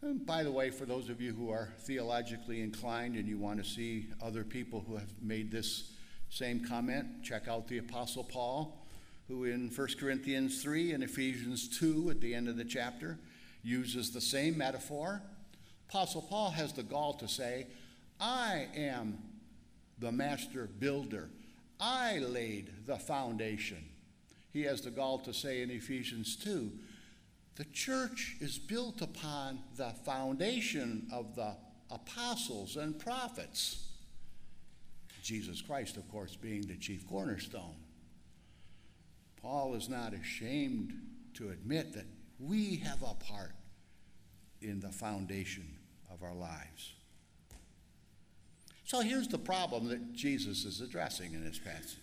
And 0.00 0.24
by 0.24 0.44
the 0.44 0.52
way, 0.52 0.70
for 0.70 0.86
those 0.86 1.08
of 1.08 1.20
you 1.20 1.32
who 1.32 1.50
are 1.50 1.72
theologically 1.80 2.62
inclined 2.62 3.16
and 3.16 3.28
you 3.28 3.36
want 3.36 3.62
to 3.62 3.68
see 3.68 4.06
other 4.22 4.44
people 4.44 4.84
who 4.86 4.96
have 4.96 5.10
made 5.20 5.50
this 5.50 5.92
same 6.30 6.64
comment, 6.64 7.22
check 7.22 7.48
out 7.48 7.68
the 7.68 7.78
Apostle 7.78 8.24
Paul, 8.24 8.86
who 9.28 9.44
in 9.44 9.68
1 9.68 9.88
Corinthians 9.98 10.62
3 10.62 10.92
and 10.92 11.02
Ephesians 11.02 11.68
2 11.78 12.10
at 12.10 12.20
the 12.20 12.34
end 12.34 12.48
of 12.48 12.56
the 12.56 12.64
chapter 12.64 13.18
uses 13.62 14.10
the 14.10 14.20
same 14.20 14.56
metaphor. 14.56 15.22
Apostle 15.88 16.22
Paul 16.22 16.50
has 16.50 16.72
the 16.72 16.82
gall 16.82 17.14
to 17.14 17.28
say, 17.28 17.66
I 18.20 18.68
am 18.74 19.18
the 19.98 20.12
master 20.12 20.68
builder. 20.78 21.28
I 21.80 22.18
laid 22.18 22.86
the 22.86 22.96
foundation. 22.96 23.84
He 24.52 24.62
has 24.62 24.80
the 24.80 24.90
gall 24.90 25.18
to 25.20 25.32
say 25.32 25.62
in 25.62 25.70
Ephesians 25.70 26.36
2 26.36 26.70
the 27.58 27.64
church 27.64 28.36
is 28.40 28.56
built 28.56 29.02
upon 29.02 29.58
the 29.76 29.90
foundation 30.04 31.08
of 31.12 31.34
the 31.34 31.56
apostles 31.90 32.76
and 32.76 32.96
prophets. 32.96 33.87
Jesus 35.22 35.60
Christ, 35.60 35.96
of 35.96 36.08
course, 36.10 36.36
being 36.36 36.62
the 36.62 36.76
chief 36.76 37.06
cornerstone. 37.08 37.76
Paul 39.40 39.74
is 39.74 39.88
not 39.88 40.14
ashamed 40.14 40.92
to 41.34 41.50
admit 41.50 41.92
that 41.94 42.06
we 42.38 42.76
have 42.76 43.02
a 43.02 43.14
part 43.14 43.52
in 44.60 44.80
the 44.80 44.90
foundation 44.90 45.76
of 46.12 46.22
our 46.22 46.34
lives. 46.34 46.94
So 48.84 49.00
here's 49.00 49.28
the 49.28 49.38
problem 49.38 49.88
that 49.88 50.14
Jesus 50.14 50.64
is 50.64 50.80
addressing 50.80 51.34
in 51.34 51.44
this 51.44 51.58
passage. 51.58 51.98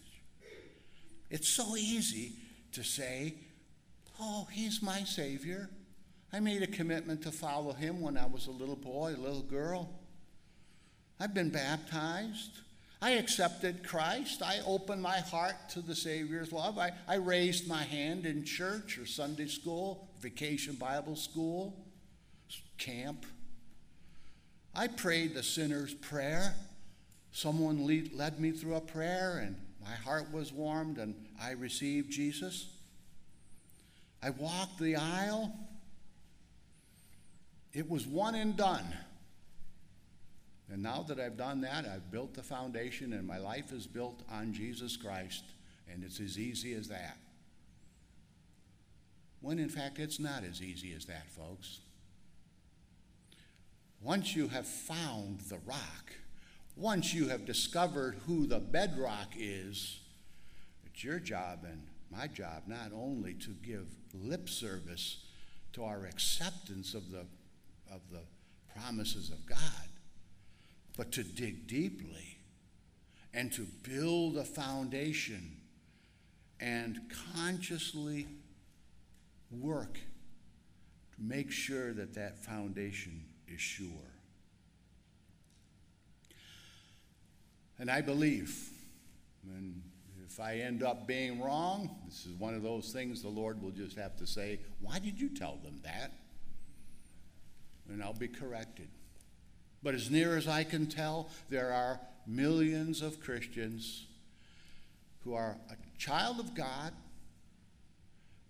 It's 1.30 1.50
so 1.50 1.76
easy 1.76 2.34
to 2.74 2.84
say, 2.84 3.36
Oh, 4.20 4.48
he's 4.52 4.82
my 4.82 5.04
Savior. 5.04 5.70
I 6.32 6.40
made 6.40 6.62
a 6.64 6.68
commitment 6.68 7.22
to 7.24 7.32
follow 7.32 7.74
him 7.74 8.02
when 8.02 8.18
I 8.18 8.26
was 8.26 8.48
a 8.48 8.52
little 8.52 8.76
boy, 8.76 9.16
a 9.16 9.22
little 9.22 9.42
girl. 9.42 9.90
I've 11.20 11.34
been 11.34 11.50
baptized. 11.50 12.60
I 13.02 13.12
accepted 13.12 13.88
Christ. 13.88 14.42
I 14.42 14.60
opened 14.66 15.02
my 15.02 15.20
heart 15.20 15.70
to 15.70 15.82
the 15.82 15.96
Savior's 15.96 16.52
love. 16.52 16.78
I, 16.78 16.92
I 17.08 17.16
raised 17.16 17.68
my 17.68 17.84
hand 17.84 18.26
in 18.26 18.44
church 18.44 18.98
or 18.98 19.06
Sunday 19.06 19.48
school, 19.48 20.10
vacation 20.22 20.76
Bible 20.76 21.16
school, 21.16 21.86
camp. 22.78 23.26
I 24.74 24.88
prayed 24.88 25.34
the 25.34 25.44
sinner's 25.44 25.94
prayer. 25.94 26.56
Someone 27.32 27.86
lead, 27.86 28.14
led 28.14 28.40
me 28.40 28.52
through 28.52 28.76
a 28.76 28.82
prayer, 28.82 29.40
and 29.44 29.56
my 29.82 29.94
heart 29.94 30.32
was 30.32 30.52
warmed, 30.52 30.98
and 30.98 31.16
I 31.42 31.52
received 31.52 32.12
Jesus. 32.12 32.68
I 34.24 34.32
walked 34.32 34.80
the 34.80 34.96
aisle. 34.96 35.54
It 37.74 37.90
was 37.90 38.08
one 38.08 38.36
and 38.36 38.56
done. 38.56 38.86
And 40.76 40.84
now 40.84 41.06
that 41.08 41.22
I've 41.22 41.38
done 41.38 41.62
that, 41.62 41.86
I've 41.86 42.12
built 42.12 42.34
the 42.34 42.44
foundation, 42.44 43.14
and 43.14 43.26
my 43.26 43.38
life 43.38 43.72
is 43.72 43.88
built 43.88 44.24
on 44.30 44.52
Jesus 44.52 44.98
Christ, 44.98 45.46
and 45.90 46.04
it's 46.04 46.20
as 46.20 46.38
easy 46.38 46.74
as 46.74 46.90
that. 46.90 47.16
When 49.40 49.58
in 49.58 49.70
fact, 49.70 50.00
it's 50.00 50.20
not 50.20 50.44
as 50.44 50.62
easy 50.62 50.94
as 50.94 51.06
that, 51.06 51.32
folks. 51.32 51.80
Once 54.02 54.36
you 54.36 54.50
have 54.50 54.68
found 54.68 55.40
the 55.48 55.60
rock, 55.66 56.12
once 56.76 57.14
you 57.14 57.30
have 57.30 57.46
discovered 57.46 58.18
who 58.28 58.46
the 58.46 58.60
bedrock 58.60 59.30
is, 59.38 60.02
it's 60.86 61.06
your 61.06 61.20
job 61.20 61.60
and 61.64 61.84
my 62.12 62.28
job 62.28 62.64
not 62.68 62.92
only 62.94 63.34
to 63.36 63.52
give 63.66 63.88
lip 64.14 64.50
service 64.50 65.24
to 65.72 65.86
our 65.86 66.04
acceptance 66.06 66.94
of 66.94 67.12
the, 67.12 67.26
of 67.90 68.02
the 68.12 68.24
promises 68.78 69.30
of 69.30 69.46
God, 69.46 69.88
but 70.98 71.12
to 71.14 71.24
dig 71.24 71.68
deeply 71.68 72.38
and 73.34 73.52
to 73.54 73.68
build 73.84 74.38
a 74.38 74.44
foundation 74.46 75.58
and 76.60 77.00
consciously 77.34 78.28
work 79.52 80.00
to 81.16 81.22
make 81.22 81.52
sure 81.52 81.94
that 81.94 82.14
that 82.16 82.38
foundation 82.44 83.26
is 83.48 83.60
sure. 83.60 83.88
And 87.78 87.92
I 87.92 88.02
believe, 88.02 88.70
and 89.44 89.82
if 90.26 90.40
I 90.40 90.60
end 90.60 90.82
up 90.82 91.08
being 91.08 91.42
wrong, 91.42 91.90
this 92.06 92.26
is 92.26 92.34
one 92.34 92.54
of 92.54 92.64
those 92.64 92.92
things 92.92 93.22
the 93.22 93.28
Lord 93.28 93.62
will 93.62 93.72
just 93.72 93.98
have 93.98 94.16
to 94.18 94.28
say, 94.28 94.60
Why 94.80 95.00
did 95.00 95.20
you 95.20 95.30
tell 95.30 95.58
them 95.64 95.82
that? 95.84 96.14
And 97.90 98.02
I'll 98.02 98.14
be 98.14 98.30
corrected. 98.30 98.88
But 99.86 99.94
as 99.94 100.10
near 100.10 100.36
as 100.36 100.48
I 100.48 100.64
can 100.64 100.88
tell, 100.88 101.30
there 101.48 101.72
are 101.72 102.00
millions 102.26 103.04
of 103.04 103.20
Christians 103.20 104.08
who 105.24 105.36
are 105.36 105.58
a 105.70 105.76
child 106.00 106.40
of 106.40 106.56
God. 106.56 106.92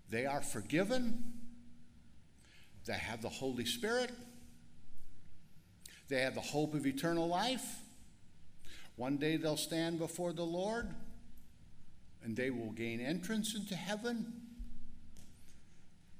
They 0.09 0.25
are 0.25 0.41
forgiven. 0.41 1.33
They 2.85 2.93
have 2.93 3.21
the 3.21 3.27
Holy 3.27 3.65
Spirit. 3.65 4.11
They 6.07 6.21
have 6.21 6.35
the 6.35 6.39
hope 6.39 6.73
of 6.73 6.87
eternal 6.87 7.27
life. 7.27 7.79
One 8.95 9.17
day 9.17 9.35
they'll 9.35 9.57
stand 9.57 9.99
before 9.99 10.31
the 10.31 10.45
Lord 10.45 10.87
and 12.23 12.37
they 12.37 12.49
will 12.49 12.71
gain 12.71 13.01
entrance 13.01 13.55
into 13.55 13.75
heaven, 13.75 14.31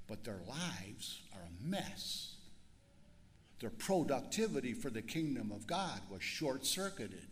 but 0.06 0.24
their 0.24 0.40
lives 0.46 1.22
are 1.34 1.40
a 1.40 1.66
mess. 1.66 2.35
Their 3.60 3.70
productivity 3.70 4.74
for 4.74 4.90
the 4.90 5.02
kingdom 5.02 5.50
of 5.50 5.66
God 5.66 6.00
was 6.10 6.22
short 6.22 6.66
circuited. 6.66 7.26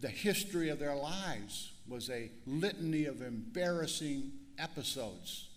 The 0.00 0.08
history 0.08 0.68
of 0.68 0.78
their 0.78 0.94
lives 0.94 1.72
was 1.88 2.10
a 2.10 2.30
litany 2.46 3.06
of 3.06 3.22
embarrassing 3.22 4.32
episodes 4.58 5.48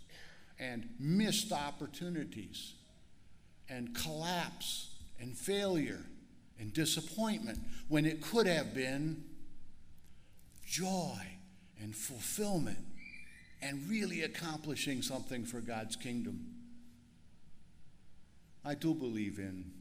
and 0.59 0.89
missed 0.99 1.51
opportunities 1.51 2.73
and 3.69 3.93
collapse 3.95 4.95
and 5.19 5.37
failure 5.37 6.03
and 6.59 6.73
disappointment 6.73 7.59
when 7.87 8.05
it 8.05 8.21
could 8.21 8.47
have 8.47 8.73
been 8.73 9.23
joy 10.65 11.19
and 11.79 11.95
fulfillment 11.95 12.79
and 13.61 13.87
really 13.89 14.23
accomplishing 14.23 15.01
something 15.01 15.45
for 15.45 15.61
God's 15.61 15.95
kingdom. 15.95 16.56
I 18.67 18.73
do 18.73 18.93
believe 18.93 19.39
in 19.39 19.71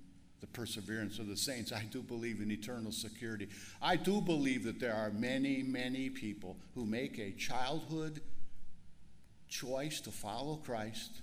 the 0.40 0.46
perseverance 0.46 1.18
of 1.18 1.26
the 1.26 1.36
saints. 1.36 1.72
I 1.72 1.82
do 1.90 2.02
believe 2.02 2.40
in 2.40 2.52
eternal 2.52 2.92
security. 2.92 3.48
I 3.82 3.96
do 3.96 4.20
believe 4.20 4.62
that 4.62 4.78
there 4.78 4.94
are 4.94 5.10
many, 5.10 5.64
many 5.64 6.08
people 6.08 6.56
who 6.76 6.86
make 6.86 7.18
a 7.18 7.32
childhood 7.32 8.20
choice 9.48 10.00
to 10.02 10.12
follow 10.12 10.56
Christ 10.56 11.20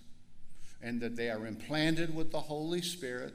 and 0.81 0.99
that 0.99 1.15
they 1.15 1.29
are 1.29 1.47
implanted 1.47 2.13
with 2.13 2.31
the 2.31 2.41
Holy 2.41 2.81
Spirit. 2.81 3.33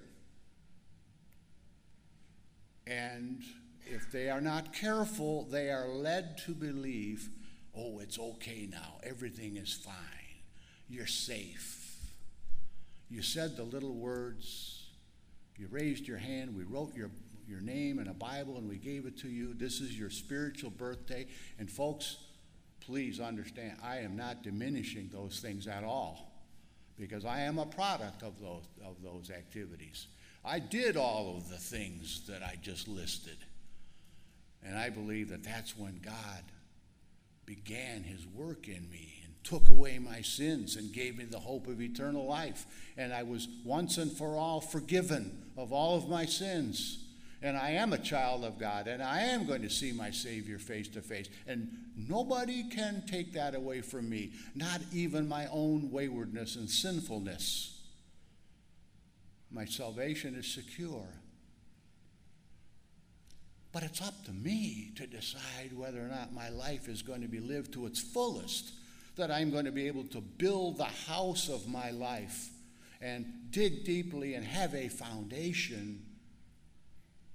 And 2.87 3.43
if 3.87 4.12
they 4.12 4.29
are 4.29 4.43
not 4.43 4.75
careful, 4.75 5.45
they 5.45 5.71
are 5.71 5.88
led 5.88 6.37
to 6.45 6.53
believe, 6.53 7.31
oh, 7.75 8.01
it's 8.01 8.19
okay 8.19 8.69
now, 8.71 8.99
everything 9.03 9.57
is 9.57 9.73
fine, 9.73 9.95
you're 10.87 11.07
safe. 11.07 11.78
You 13.11 13.23
said 13.23 13.57
the 13.57 13.64
little 13.64 13.94
words, 13.94 14.87
you 15.57 15.68
raised 15.71 16.07
your 16.07 16.18
hand, 16.18 16.55
we 16.55 16.64
wrote 16.64 16.94
your, 16.94 17.11
your 17.47 17.61
name 17.61 17.99
in 17.99 18.09
a 18.09 18.14
Bible, 18.14 18.59
and 18.59 18.68
we 18.68 18.77
gave 18.77 19.07
it 19.07 19.18
to 19.18 19.29
you. 19.29 19.55
This 19.55 19.81
is 19.81 19.99
your 19.99 20.11
spiritual 20.11 20.71
birthday. 20.71 21.27
And 21.59 21.71
folks, 21.71 22.18
please 22.81 23.18
understand, 23.18 23.79
I 23.83 23.99
am 23.99 24.16
not 24.16 24.42
diminishing 24.42 25.09
those 25.12 25.40
things 25.40 25.66
at 25.66 25.85
all 25.85 26.33
because 26.99 27.25
I 27.25 27.40
am 27.40 27.59
a 27.59 27.66
product 27.66 28.23
of 28.23 28.40
those, 28.40 28.64
of 28.85 29.03
those 29.03 29.31
activities. 29.31 30.09
I 30.44 30.59
did 30.59 30.97
all 30.97 31.37
of 31.37 31.49
the 31.49 31.57
things 31.57 32.27
that 32.29 32.42
I 32.42 32.57
just 32.61 32.88
listed. 32.88 33.38
And 34.62 34.77
I 34.77 34.90
believe 34.90 35.31
that 35.31 35.44
that's 35.44 35.77
when 35.77 36.01
God 36.05 36.42
began 37.47 38.03
his 38.03 38.27
work 38.27 38.68
in 38.68 38.90
me 38.90 39.18
took 39.49 39.71
away 39.71 39.99
my 39.99 40.21
sins 40.21 40.77
and 40.77 40.93
gave 40.93 41.17
me 41.17 41.25
the 41.25 41.39
hope 41.39 41.69
of 41.69 41.81
eternal 41.81 42.27
life. 42.27 42.67
And 42.99 43.15
I 43.15 43.23
was 43.23 43.49
once 43.65 43.97
and 43.97 44.13
for 44.13 44.37
all 44.37 44.61
forgiven 44.61 45.43
of 45.57 45.73
all 45.73 45.97
of 45.97 46.09
my 46.09 46.27
sins. 46.27 47.05
And 47.41 47.57
I 47.57 47.71
am 47.71 47.93
a 47.93 47.99
child 47.99 48.45
of 48.45 48.59
God, 48.59 48.89
and 48.89 49.03
I 49.03 49.21
am 49.21 49.47
going 49.47 49.63
to 49.63 49.71
see 49.71 49.93
my 49.93 50.11
Savior 50.11 50.59
face 50.59 50.89
to 50.89 51.01
face. 51.01 51.29
And 51.47 51.71
nobody 51.97 52.69
can 52.69 53.05
take 53.07 53.33
that 53.35 53.55
away 53.55 53.81
from 53.81 54.11
me, 54.11 54.33
not 54.55 54.81
even 54.93 55.29
my 55.29 55.47
own 55.47 55.91
waywardness 55.91 56.57
and 56.57 56.69
sinfulness. 56.69 57.81
My 59.51 59.65
salvation 59.65 60.35
is 60.35 60.47
secure. 60.47 61.07
But 63.73 63.83
it's 63.85 64.03
up 64.03 64.25
to 64.25 64.33
me 64.33 64.91
to 64.97 65.07
decide 65.07 65.73
whether 65.75 66.01
or 66.01 66.09
not 66.09 66.35
my 66.35 66.49
life 66.51 66.89
is 66.89 67.01
going 67.01 67.23
to 67.23 67.29
be 67.29 67.41
lived 67.41 67.73
to 67.75 67.87
its 67.87 68.01
fullest, 68.01 68.73
that 69.19 69.31
I'm 69.31 69.51
going 69.51 69.67
to 69.67 69.73
be 69.73 69.87
able 69.87 70.05
to 70.05 70.21
build 70.21 70.79
the 70.79 70.85
house 70.85 71.49
of 71.49 71.69
my 71.69 71.91
life 71.91 72.49
and 73.01 73.27
dig 73.51 73.85
deeply 73.85 74.35
and 74.35 74.45
have 74.45 74.75
a 74.75 74.89
foundation 74.89 76.05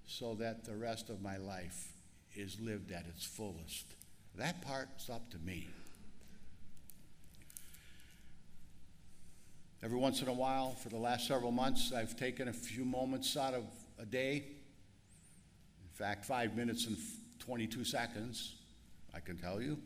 so 0.06 0.36
that 0.36 0.66
the 0.66 0.76
rest 0.76 1.10
of 1.10 1.22
my 1.22 1.38
life 1.38 1.88
is 2.36 2.60
lived 2.60 2.92
at 2.92 3.06
its 3.08 3.24
fullest. 3.26 3.86
That 4.36 4.62
part's 4.62 5.10
up 5.10 5.30
to 5.32 5.38
me. 5.38 5.68
Every 9.84 9.98
once 9.98 10.22
in 10.22 10.30
a 10.30 10.34
while, 10.34 10.76
for 10.76 10.90
the 10.90 10.98
last 10.98 11.28
several 11.28 11.52
months, 11.52 11.92
I've 11.94 12.16
taken 12.16 12.48
a 12.48 12.54
few 12.54 12.86
moments 12.86 13.36
out 13.36 13.54
of 13.54 13.66
a 14.00 14.06
day. 14.06 14.38
In 14.38 15.90
fact, 15.92 16.26
five 16.26 16.56
minutes 16.56 16.88
and 16.88 16.98
22 17.40 17.84
seconds, 17.84 18.56
I 19.14 19.20
can 19.20 19.38
tell 19.38 19.62
you. 19.62 19.78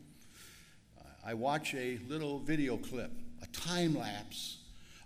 I 1.24 1.34
watch 1.34 1.74
a 1.74 1.98
little 2.08 2.38
video 2.38 2.76
clip, 2.76 3.10
a 3.42 3.46
time 3.48 3.96
lapse 3.96 4.58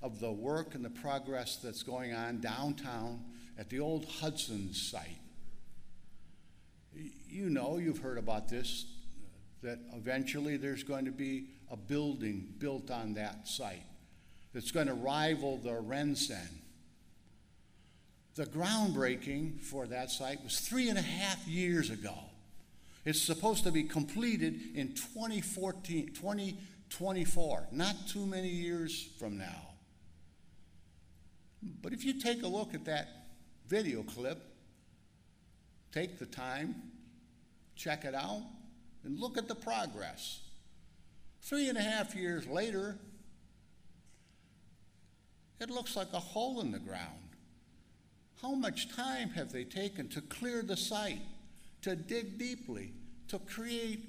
of 0.02 0.20
the 0.20 0.30
work 0.30 0.74
and 0.74 0.84
the 0.84 0.90
progress 0.90 1.56
that's 1.56 1.82
going 1.82 2.12
on 2.12 2.40
downtown 2.40 3.24
at 3.58 3.70
the 3.70 3.80
old 3.80 4.04
Hudson 4.04 4.72
site. 4.74 5.18
You 7.28 7.48
know, 7.48 7.78
you've 7.78 7.98
heard 7.98 8.18
about 8.18 8.48
this, 8.48 8.86
that 9.62 9.78
eventually 9.94 10.56
there's 10.56 10.82
going 10.82 11.04
to 11.04 11.12
be 11.12 11.46
a 11.70 11.76
building 11.76 12.52
built 12.58 12.90
on 12.90 13.14
that 13.14 13.48
site 13.48 13.84
that's 14.52 14.70
going 14.70 14.88
to 14.88 14.94
rival 14.94 15.56
the 15.58 15.70
RenCen. 15.70 16.48
The 18.34 18.46
groundbreaking 18.46 19.60
for 19.60 19.86
that 19.86 20.10
site 20.10 20.42
was 20.42 20.58
three 20.60 20.88
and 20.88 20.98
a 20.98 21.02
half 21.02 21.46
years 21.46 21.90
ago. 21.90 22.14
It's 23.04 23.20
supposed 23.20 23.64
to 23.64 23.72
be 23.72 23.82
completed 23.82 24.76
in 24.76 24.94
2014, 24.94 26.12
2024, 26.14 27.68
not 27.72 27.96
too 28.08 28.24
many 28.26 28.48
years 28.48 29.10
from 29.18 29.36
now. 29.36 29.70
But 31.82 31.92
if 31.92 32.04
you 32.04 32.20
take 32.20 32.42
a 32.42 32.46
look 32.46 32.74
at 32.74 32.84
that 32.84 33.08
video 33.68 34.02
clip, 34.02 34.38
take 35.92 36.18
the 36.18 36.26
time, 36.26 36.74
check 37.74 38.04
it 38.04 38.14
out, 38.14 38.42
and 39.04 39.18
look 39.18 39.36
at 39.36 39.48
the 39.48 39.54
progress. 39.54 40.40
Three 41.42 41.68
and 41.68 41.76
a 41.76 41.82
half 41.82 42.14
years 42.14 42.46
later, 42.46 42.98
it 45.60 45.70
looks 45.70 45.96
like 45.96 46.12
a 46.12 46.20
hole 46.20 46.60
in 46.60 46.70
the 46.70 46.78
ground. 46.78 47.18
How 48.40 48.54
much 48.54 48.94
time 48.94 49.30
have 49.30 49.52
they 49.52 49.64
taken 49.64 50.08
to 50.10 50.20
clear 50.20 50.62
the 50.62 50.76
site, 50.76 51.22
to 51.82 51.96
dig 51.96 52.38
deeply, 52.38 52.92
to 53.28 53.38
create 53.38 54.08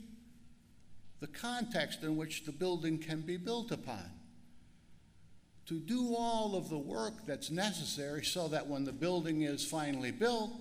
the 1.19 1.27
context 1.27 2.03
in 2.03 2.17
which 2.17 2.45
the 2.45 2.51
building 2.51 2.97
can 2.97 3.21
be 3.21 3.37
built 3.37 3.71
upon? 3.71 4.09
To 5.67 5.79
do 5.79 6.15
all 6.17 6.55
of 6.55 6.69
the 6.69 6.77
work 6.77 7.25
that's 7.25 7.49
necessary 7.49 8.23
so 8.23 8.47
that 8.49 8.67
when 8.67 8.83
the 8.83 8.91
building 8.91 9.43
is 9.43 9.65
finally 9.65 10.11
built, 10.11 10.51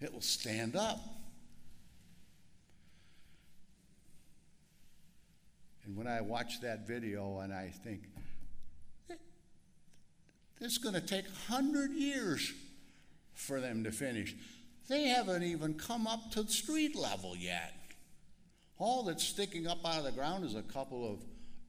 it 0.00 0.12
will 0.12 0.20
stand 0.20 0.76
up. 0.76 0.98
And 5.84 5.96
when 5.96 6.08
I 6.08 6.20
watch 6.20 6.60
that 6.62 6.86
video 6.86 7.38
and 7.38 7.52
I 7.52 7.72
think, 7.84 8.02
it's 10.60 10.78
going 10.78 10.94
to 10.94 11.00
take 11.00 11.26
100 11.48 11.92
years 11.92 12.52
for 13.34 13.60
them 13.60 13.84
to 13.84 13.92
finish. 13.92 14.34
They 14.88 15.08
haven't 15.08 15.42
even 15.42 15.74
come 15.74 16.06
up 16.06 16.30
to 16.32 16.46
street 16.46 16.94
level 16.94 17.36
yet. 17.36 17.74
All 18.78 19.04
that's 19.04 19.24
sticking 19.24 19.66
up 19.66 19.84
out 19.84 19.98
of 19.98 20.04
the 20.04 20.12
ground 20.12 20.44
is 20.44 20.54
a 20.54 20.62
couple 20.62 21.10
of 21.10 21.18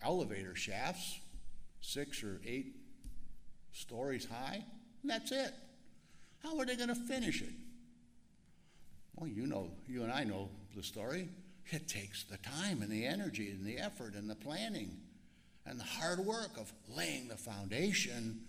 elevator 0.03 0.55
shafts, 0.55 1.19
six 1.81 2.23
or 2.23 2.39
eight 2.45 2.75
stories 3.71 4.25
high, 4.25 4.63
and 5.01 5.11
that's 5.11 5.31
it. 5.31 5.53
How 6.43 6.59
are 6.59 6.65
they 6.65 6.75
going 6.75 6.89
to 6.89 6.95
finish 6.95 7.41
it? 7.41 7.53
Well, 9.15 9.27
you 9.27 9.47
know, 9.47 9.71
you 9.87 10.03
and 10.03 10.11
I 10.11 10.23
know 10.23 10.49
the 10.75 10.83
story. 10.83 11.29
It 11.71 11.87
takes 11.87 12.23
the 12.23 12.37
time 12.37 12.81
and 12.81 12.91
the 12.91 13.05
energy 13.05 13.49
and 13.49 13.65
the 13.65 13.77
effort 13.77 14.13
and 14.13 14.29
the 14.29 14.35
planning 14.35 14.97
and 15.65 15.79
the 15.79 15.83
hard 15.83 16.19
work 16.19 16.57
of 16.57 16.71
laying 16.87 17.27
the 17.27 17.35
foundation 17.35 18.41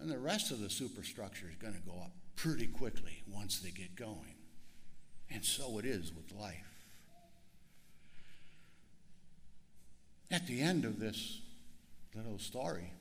and 0.00 0.10
the 0.10 0.18
rest 0.18 0.50
of 0.50 0.60
the 0.60 0.68
superstructure 0.68 1.46
is 1.48 1.56
going 1.56 1.74
to 1.74 1.80
go 1.80 1.92
up 1.92 2.10
pretty 2.36 2.66
quickly 2.66 3.22
once 3.26 3.60
they 3.60 3.70
get 3.70 3.94
going. 3.96 4.36
And 5.30 5.44
so 5.44 5.78
it 5.78 5.84
is 5.84 6.12
with 6.14 6.32
life. 6.32 6.74
At 10.30 10.46
the 10.46 10.60
end 10.60 10.84
of 10.84 10.98
this 10.98 11.40
little 12.14 12.38
story, 12.38 12.92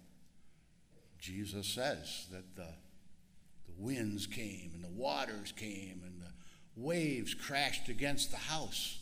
Jesus 1.20 1.68
says 1.68 2.28
that 2.32 2.56
the, 2.56 2.68
the 3.66 3.74
winds 3.78 4.28
came 4.28 4.72
and 4.74 4.84
the 4.84 4.90
waters 4.90 5.54
came 5.56 6.02
and 6.06 6.22
the 6.22 6.32
waves 6.76 7.34
crashed 7.34 7.90
against 7.90 8.32
the 8.32 8.38
house. 8.38 9.00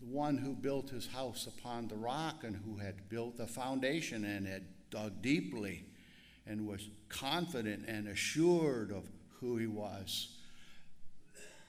The 0.00 0.06
one 0.06 0.38
who 0.38 0.54
built 0.54 0.90
his 0.90 1.06
house 1.08 1.46
upon 1.46 1.88
the 1.88 1.96
rock 1.96 2.44
and 2.44 2.56
who 2.56 2.76
had 2.76 3.08
built 3.08 3.36
the 3.36 3.46
foundation 3.46 4.24
and 4.24 4.46
had 4.46 4.64
dug 4.90 5.22
deeply 5.22 5.84
and 6.50 6.66
was 6.66 6.88
confident 7.08 7.84
and 7.86 8.08
assured 8.08 8.90
of 8.90 9.04
who 9.38 9.56
he 9.56 9.68
was, 9.68 10.36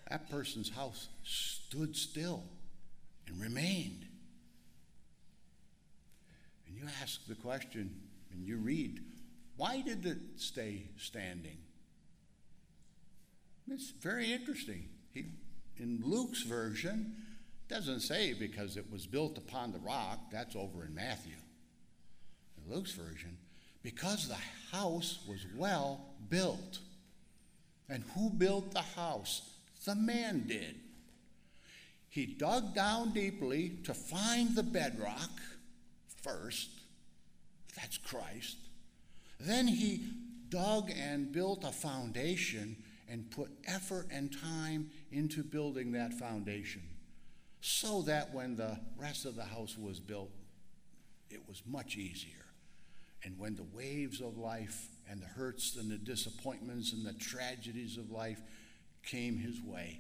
that 0.10 0.30
person's 0.32 0.72
house 0.72 1.08
stood 1.24 1.96
still 1.96 2.44
and 3.28 3.40
remained. 3.40 4.08
And 6.66 6.76
you 6.76 6.84
ask 7.02 7.28
the 7.28 7.36
question 7.36 7.96
and 8.34 8.44
you 8.44 8.58
read, 8.58 9.00
why 9.56 9.82
did 9.82 10.04
it 10.04 10.18
stay 10.38 10.90
standing? 10.98 11.60
It's 13.70 13.92
very 13.92 14.34
interesting. 14.34 14.90
He, 15.14 15.26
in 15.78 16.02
Luke's 16.04 16.42
version, 16.42 17.14
doesn't 17.70 18.00
say 18.00 18.34
because 18.34 18.78
it 18.78 18.92
was 18.92 19.06
built 19.06 19.38
upon 19.38 19.74
the 19.74 19.80
rock. 19.80 20.20
That's 20.32 20.56
over 20.56 20.84
in 20.84 20.96
Matthew. 20.96 21.36
In 22.58 22.74
Luke's 22.74 22.94
version, 22.94 23.38
because 23.84 24.28
the 24.28 24.76
house 24.76 25.20
was 25.28 25.46
well 25.56 26.02
built. 26.30 26.80
And 27.90 28.04
who 28.16 28.30
built 28.30 28.72
the 28.72 28.82
house? 28.82 29.42
The 29.86 29.96
man 29.96 30.46
did. 30.48 30.76
He 32.08 32.26
dug 32.26 32.76
down 32.76 33.14
deeply 33.14 33.78
to 33.84 33.94
find 33.94 34.56
the 34.56 34.64
bedrock 34.64 35.32
first. 36.22 36.70
That's 37.76 37.98
Christ. 37.98 38.58
Then 39.40 39.68
he 39.68 40.04
dug 40.50 40.92
and 40.92 41.32
built 41.32 41.64
a 41.64 41.72
foundation 41.72 42.78
and 43.10 43.32
put 43.32 43.50
effort 43.66 44.08
and 44.12 44.32
time 44.32 44.90
into 45.12 45.44
building 45.44 45.94
that 45.94 46.14
foundation 46.14 46.84
so 47.62 48.02
that 48.04 48.34
when 48.34 48.56
the 48.56 48.80
rest 48.98 49.26
of 49.26 49.36
the 49.36 49.44
house 49.44 49.78
was 49.78 50.00
built, 50.00 50.32
it 51.30 51.48
was 51.48 51.62
much 51.66 51.96
easier. 51.96 52.41
And 53.24 53.38
when 53.38 53.56
the 53.56 53.66
waves 53.74 54.20
of 54.22 54.38
life 54.38 54.88
and 55.10 55.22
the 55.22 55.28
hurts 55.28 55.76
and 55.76 55.92
the 55.92 55.98
disappointments 55.98 56.94
and 56.94 57.06
the 57.06 57.14
tragedies 57.14 57.98
of 57.98 58.10
life 58.10 58.42
came 59.04 59.38
his 59.38 59.62
way, 59.62 60.00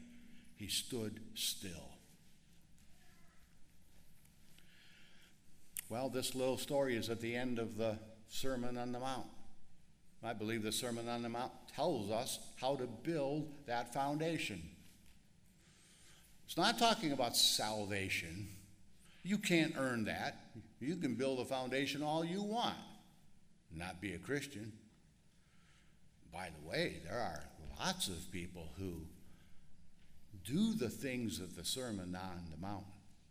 he 0.55 0.67
stood 0.67 1.19
still. 1.35 1.91
Well, 5.89 6.09
this 6.09 6.35
little 6.35 6.57
story 6.57 6.95
is 6.95 7.09
at 7.09 7.19
the 7.19 7.35
end 7.35 7.59
of 7.59 7.77
the 7.77 7.99
Sermon 8.29 8.77
on 8.77 8.93
the 8.93 8.99
Mount. 8.99 9.27
I 10.23 10.33
believe 10.33 10.63
the 10.63 10.71
Sermon 10.71 11.09
on 11.09 11.23
the 11.23 11.29
Mount 11.29 11.51
tells 11.75 12.09
us 12.09 12.39
how 12.55 12.75
to 12.75 12.85
build 12.85 13.51
that 13.65 13.93
foundation. 13.93 14.61
It's 16.45 16.57
not 16.57 16.77
talking 16.77 17.11
about 17.11 17.35
salvation. 17.35 18.49
You 19.23 19.37
can't 19.37 19.73
earn 19.77 20.05
that. 20.05 20.37
You 20.79 20.95
can 20.95 21.15
build 21.15 21.39
a 21.39 21.45
foundation 21.45 22.03
all 22.03 22.23
you 22.23 22.41
want, 22.41 22.77
not 23.75 24.01
be 24.01 24.13
a 24.13 24.17
Christian. 24.17 24.71
By 26.31 26.49
the 26.49 26.69
way, 26.69 26.97
there 27.05 27.19
are 27.19 27.43
lots 27.79 28.07
of 28.07 28.31
people 28.31 28.69
who 28.77 29.01
do 30.43 30.73
the 30.73 30.89
things 30.89 31.39
that 31.39 31.55
the 31.55 31.65
Sermon 31.65 32.15
on 32.15 32.45
the 32.49 32.57
Mount 32.57 32.85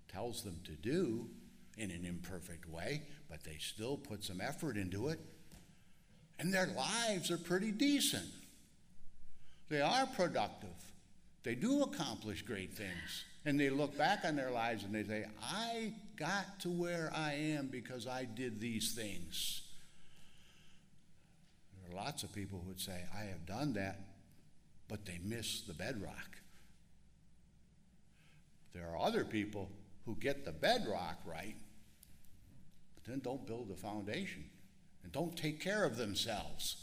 tells 0.09 0.43
them 0.43 0.61
to 0.65 0.73
do 0.73 1.29
in 1.77 1.91
an 1.91 2.05
imperfect 2.05 2.69
way, 2.69 3.03
but 3.29 3.43
they 3.45 3.57
still 3.59 3.97
put 3.97 4.23
some 4.23 4.41
effort 4.41 4.77
into 4.77 5.09
it. 5.09 5.19
And 6.39 6.53
their 6.53 6.67
lives 6.67 7.31
are 7.31 7.39
pretty 7.39 7.71
decent. 7.71 8.29
They 9.69 9.81
are 9.81 10.07
productive. 10.07 10.69
They 11.43 11.55
do 11.55 11.83
accomplish 11.83 12.43
great 12.43 12.73
things. 12.73 13.25
And 13.45 13.59
they 13.59 13.71
look 13.71 13.97
back 13.97 14.25
on 14.25 14.37
their 14.37 14.51
lives 14.51 14.85
and 14.85 14.95
they 14.95 15.05
say, 15.05 15.25
I 15.43 15.93
got 16.17 16.61
to 16.61 16.69
where 16.69 17.11
I 17.15 17.33
am 17.35 17.69
because 17.69 18.07
I 18.07 18.25
did 18.25 18.61
these 18.61 18.93
things. 18.93 19.63
Lots 21.95 22.23
of 22.23 22.33
people 22.33 22.63
would 22.67 22.81
say, 22.81 23.05
I 23.17 23.25
have 23.25 23.47
done 23.47 23.75
that, 23.75 24.01
but 24.89 25.05
they 25.05 25.19
miss 25.25 25.63
the 25.63 25.75
bedrock. 25.75 26.39
There 28.73 28.89
are 28.89 28.99
other 28.99 29.25
people 29.25 29.71
who 30.07 30.15
get 30.17 30.45
the 30.45 30.53
bedrock 30.53 31.19
right, 31.25 31.57
but 32.95 33.05
then 33.05 33.21
don't 33.21 33.47
build 33.47 33.69
the 33.69 33.77
foundation 33.77 34.45
and 35.03 35.13
don't 35.13 35.37
take 35.37 35.61
care 35.61 35.85
of 35.85 35.97
themselves 35.97 36.77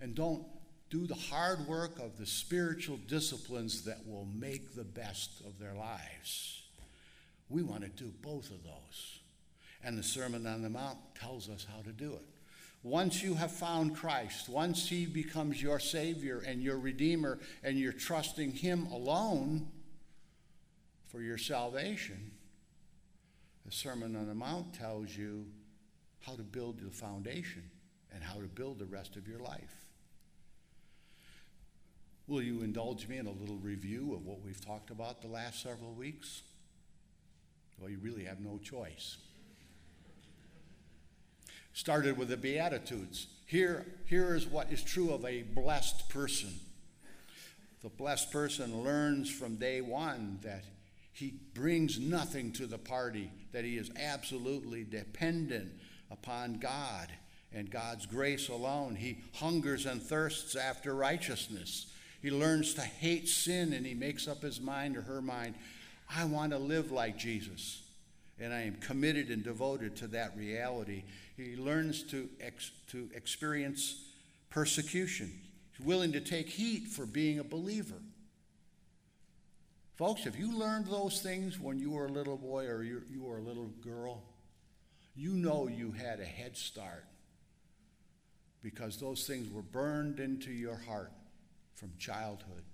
and 0.00 0.14
don't 0.14 0.44
do 0.90 1.06
the 1.06 1.14
hard 1.14 1.66
work 1.66 1.98
of 1.98 2.18
the 2.18 2.26
spiritual 2.26 2.98
disciplines 3.08 3.82
that 3.84 4.06
will 4.06 4.26
make 4.34 4.74
the 4.74 4.84
best 4.84 5.40
of 5.40 5.58
their 5.58 5.74
lives. 5.74 6.62
We 7.48 7.62
want 7.62 7.82
to 7.82 7.88
do 7.88 8.12
both 8.22 8.50
of 8.50 8.62
those. 8.62 9.20
And 9.82 9.98
the 9.98 10.02
Sermon 10.02 10.46
on 10.46 10.62
the 10.62 10.70
Mount 10.70 10.98
tells 11.20 11.48
us 11.50 11.66
how 11.70 11.82
to 11.82 11.90
do 11.90 12.14
it. 12.14 12.22
Once 12.84 13.22
you 13.22 13.34
have 13.34 13.50
found 13.50 13.96
Christ, 13.96 14.46
once 14.46 14.86
He 14.90 15.06
becomes 15.06 15.60
your 15.60 15.80
Savior 15.80 16.42
and 16.46 16.62
your 16.62 16.78
Redeemer, 16.78 17.38
and 17.62 17.78
you're 17.78 17.94
trusting 17.94 18.52
Him 18.52 18.86
alone 18.92 19.66
for 21.06 21.22
your 21.22 21.38
salvation, 21.38 22.30
the 23.64 23.72
Sermon 23.72 24.14
on 24.14 24.28
the 24.28 24.34
Mount 24.34 24.74
tells 24.74 25.16
you 25.16 25.46
how 26.20 26.36
to 26.36 26.42
build 26.42 26.78
the 26.78 26.90
foundation 26.90 27.62
and 28.12 28.22
how 28.22 28.34
to 28.34 28.46
build 28.46 28.78
the 28.78 28.84
rest 28.84 29.16
of 29.16 29.26
your 29.26 29.38
life. 29.38 29.86
Will 32.26 32.42
you 32.42 32.60
indulge 32.60 33.08
me 33.08 33.16
in 33.16 33.26
a 33.26 33.32
little 33.32 33.56
review 33.56 34.12
of 34.14 34.26
what 34.26 34.42
we've 34.42 34.62
talked 34.62 34.90
about 34.90 35.22
the 35.22 35.28
last 35.28 35.62
several 35.62 35.94
weeks? 35.94 36.42
Well, 37.78 37.90
you 37.90 37.98
really 37.98 38.24
have 38.24 38.40
no 38.40 38.58
choice. 38.58 39.16
Started 41.74 42.16
with 42.16 42.28
the 42.28 42.36
Beatitudes. 42.36 43.26
Here, 43.46 43.84
here 44.06 44.34
is 44.34 44.46
what 44.46 44.72
is 44.72 44.82
true 44.82 45.12
of 45.12 45.24
a 45.24 45.42
blessed 45.42 46.08
person. 46.08 46.54
The 47.82 47.90
blessed 47.90 48.32
person 48.32 48.82
learns 48.82 49.30
from 49.30 49.56
day 49.56 49.82
one 49.82 50.38
that 50.42 50.64
he 51.12 51.34
brings 51.52 51.98
nothing 51.98 52.52
to 52.52 52.66
the 52.66 52.78
party, 52.78 53.30
that 53.52 53.64
he 53.64 53.76
is 53.76 53.90
absolutely 54.00 54.84
dependent 54.84 55.72
upon 56.10 56.54
God 56.54 57.08
and 57.52 57.70
God's 57.70 58.06
grace 58.06 58.48
alone. 58.48 58.96
He 58.96 59.18
hungers 59.34 59.84
and 59.84 60.02
thirsts 60.02 60.56
after 60.56 60.94
righteousness. 60.94 61.86
He 62.22 62.30
learns 62.30 62.74
to 62.74 62.80
hate 62.80 63.28
sin 63.28 63.72
and 63.72 63.84
he 63.84 63.94
makes 63.94 64.26
up 64.26 64.42
his 64.42 64.60
mind 64.60 64.96
or 64.96 65.02
her 65.02 65.20
mind 65.20 65.54
I 66.14 66.24
want 66.24 66.52
to 66.52 66.58
live 66.58 66.90
like 66.90 67.16
Jesus. 67.18 67.82
And 68.40 68.52
I 68.52 68.62
am 68.62 68.76
committed 68.76 69.30
and 69.30 69.44
devoted 69.44 69.96
to 69.96 70.06
that 70.08 70.36
reality. 70.36 71.04
He 71.36 71.56
learns 71.56 72.02
to, 72.04 72.28
ex- 72.40 72.70
to 72.88 73.08
experience 73.14 74.02
persecution. 74.50 75.32
He's 75.76 75.84
willing 75.84 76.12
to 76.12 76.20
take 76.20 76.48
heat 76.48 76.86
for 76.88 77.06
being 77.06 77.38
a 77.38 77.44
believer. 77.44 78.00
Folks, 79.96 80.26
if 80.26 80.38
you 80.38 80.56
learned 80.56 80.86
those 80.86 81.20
things 81.20 81.58
when 81.58 81.78
you 81.78 81.90
were 81.90 82.06
a 82.06 82.12
little 82.12 82.36
boy 82.36 82.66
or 82.66 82.82
you, 82.82 83.02
you 83.08 83.22
were 83.22 83.38
a 83.38 83.42
little 83.42 83.70
girl, 83.80 84.22
you 85.14 85.32
know 85.32 85.68
you 85.68 85.92
had 85.92 86.20
a 86.20 86.24
head 86.24 86.56
start 86.56 87.04
because 88.62 88.96
those 88.96 89.26
things 89.26 89.52
were 89.52 89.62
burned 89.62 90.18
into 90.18 90.50
your 90.50 90.76
heart 90.76 91.12
from 91.74 91.92
childhood. 91.98 92.64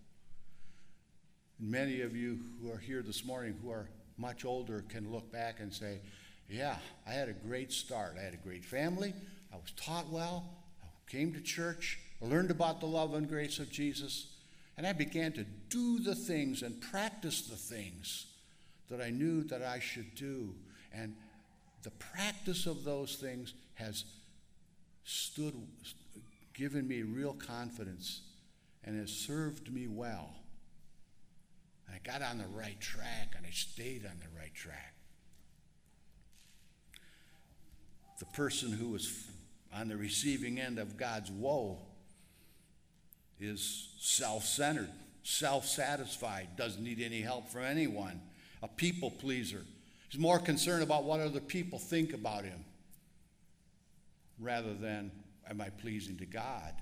And 1.59 1.71
many 1.71 2.01
of 2.01 2.17
you 2.17 2.39
who 2.63 2.71
are 2.71 2.79
here 2.79 3.03
this 3.03 3.25
morning 3.25 3.59
who 3.63 3.71
are 3.71 3.91
much 4.17 4.45
older 4.45 4.85
can 4.89 5.11
look 5.11 5.31
back 5.33 5.61
and 5.61 5.73
say, 5.73 6.01
Yeah, 6.51 6.77
I 7.07 7.13
had 7.13 7.29
a 7.29 7.33
great 7.33 7.73
start. 7.73 8.17
I 8.19 8.25
had 8.25 8.35
a 8.35 8.39
great 8.39 8.65
family. 8.65 9.15
I 9.53 9.57
was 9.57 9.71
taught 9.77 10.11
well. 10.11 10.45
I 10.83 10.87
came 11.09 11.33
to 11.33 11.41
church. 11.41 12.01
I 12.21 12.27
learned 12.27 12.51
about 12.51 12.81
the 12.81 12.87
love 12.87 13.15
and 13.15 13.29
grace 13.29 13.61
of 13.61 13.71
Jesus. 13.71 14.27
And 14.77 14.85
I 14.85 14.93
began 14.93 15.33
to 15.33 15.45
do 15.69 16.01
the 16.01 16.17
things 16.17 16.63
and 16.63 16.81
practice 16.81 17.43
the 17.43 17.57
things 17.57 18.27
that 18.89 19.01
I 19.01 19.11
knew 19.11 19.45
that 19.45 19.63
I 19.63 19.79
should 19.79 20.17
do. 20.17 20.55
And 20.93 21.15
the 21.85 21.91
practice 21.91 22.67
of 22.67 22.83
those 22.83 23.15
things 23.15 23.55
has 23.75 24.05
stood, 25.05 25.55
given 26.53 26.89
me 26.89 27.03
real 27.03 27.35
confidence 27.35 28.23
and 28.83 28.99
has 28.99 29.11
served 29.13 29.73
me 29.73 29.87
well. 29.87 30.31
And 31.87 31.95
I 31.95 32.11
got 32.11 32.29
on 32.29 32.39
the 32.39 32.49
right 32.49 32.81
track 32.81 33.35
and 33.37 33.47
I 33.47 33.51
stayed 33.51 34.05
on 34.05 34.19
the 34.19 34.37
right 34.37 34.55
track. 34.55 34.95
The 38.21 38.27
person 38.27 38.71
who 38.71 38.95
is 38.95 39.27
on 39.75 39.89
the 39.89 39.97
receiving 39.97 40.61
end 40.61 40.79
of 40.79 40.99
God's 40.99 41.31
woe 41.31 41.79
is 43.41 43.89
self 43.99 44.45
centered, 44.45 44.91
self 45.23 45.67
satisfied, 45.67 46.49
doesn't 46.57 46.85
need 46.85 47.01
any 47.01 47.23
help 47.23 47.49
from 47.49 47.63
anyone, 47.63 48.21
a 48.63 48.69
people 48.69 49.11
pleaser. 49.11 49.65
He's 50.11 50.21
more 50.21 50.39
concerned 50.39 50.83
about 50.83 51.05
what 51.05 51.21
other 51.21 51.41
people 51.41 51.79
think 51.79 52.13
about 52.13 52.45
him 52.45 52.63
rather 54.39 54.75
than, 54.75 55.11
am 55.49 55.61
I 55.63 55.71
pleasing 55.71 56.19
to 56.19 56.27
God? 56.27 56.75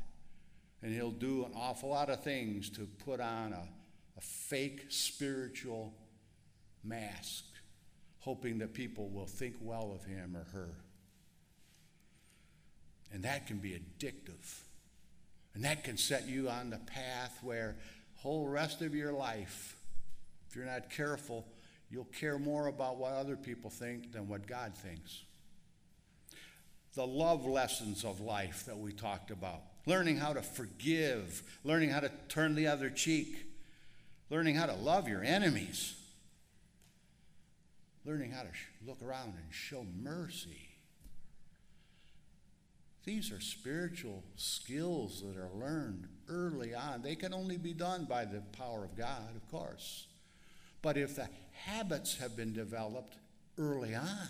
And 0.82 0.92
he'll 0.92 1.10
do 1.10 1.44
an 1.44 1.52
awful 1.54 1.90
lot 1.90 2.10
of 2.10 2.22
things 2.24 2.68
to 2.70 2.88
put 3.04 3.20
on 3.20 3.52
a, 3.52 3.62
a 4.16 4.20
fake 4.20 4.86
spiritual 4.88 5.92
mask, 6.82 7.44
hoping 8.20 8.58
that 8.58 8.74
people 8.74 9.08
will 9.10 9.26
think 9.26 9.54
well 9.60 9.92
of 9.94 10.04
him 10.04 10.36
or 10.36 10.44
her. 10.52 10.74
And 13.12 13.22
that 13.24 13.46
can 13.46 13.58
be 13.58 13.70
addictive. 13.70 14.60
And 15.54 15.64
that 15.64 15.84
can 15.84 15.96
set 15.96 16.28
you 16.28 16.48
on 16.48 16.70
the 16.70 16.78
path 16.78 17.38
where 17.42 17.76
whole 18.16 18.46
rest 18.46 18.82
of 18.82 18.94
your 18.94 19.12
life, 19.12 19.76
if 20.48 20.56
you're 20.56 20.66
not 20.66 20.90
careful, 20.90 21.46
you'll 21.90 22.04
care 22.04 22.38
more 22.38 22.66
about 22.66 22.98
what 22.98 23.12
other 23.12 23.36
people 23.36 23.70
think 23.70 24.12
than 24.12 24.28
what 24.28 24.46
God 24.46 24.74
thinks. 24.74 25.22
The 26.94 27.06
love 27.06 27.46
lessons 27.46 28.04
of 28.04 28.20
life 28.20 28.64
that 28.66 28.78
we 28.78 28.92
talked 28.92 29.30
about 29.30 29.62
learning 29.88 30.18
how 30.18 30.34
to 30.34 30.42
forgive, 30.42 31.42
learning 31.64 31.88
how 31.88 32.00
to 32.00 32.10
turn 32.28 32.54
the 32.54 32.66
other 32.66 32.90
cheek, 32.90 33.46
learning 34.28 34.54
how 34.54 34.66
to 34.66 34.74
love 34.74 35.08
your 35.08 35.24
enemies, 35.24 35.94
learning 38.04 38.30
how 38.30 38.42
to 38.42 38.48
look 38.86 39.02
around 39.02 39.28
and 39.28 39.46
show 39.50 39.86
mercy. 39.98 40.67
These 43.08 43.32
are 43.32 43.40
spiritual 43.40 44.22
skills 44.36 45.22
that 45.22 45.40
are 45.40 45.48
learned 45.58 46.08
early 46.28 46.74
on. 46.74 47.00
They 47.00 47.14
can 47.14 47.32
only 47.32 47.56
be 47.56 47.72
done 47.72 48.04
by 48.04 48.26
the 48.26 48.42
power 48.52 48.84
of 48.84 48.98
God, 48.98 49.34
of 49.34 49.50
course. 49.50 50.08
But 50.82 50.98
if 50.98 51.16
the 51.16 51.26
habits 51.52 52.18
have 52.18 52.36
been 52.36 52.52
developed 52.52 53.16
early 53.56 53.94
on, 53.94 54.28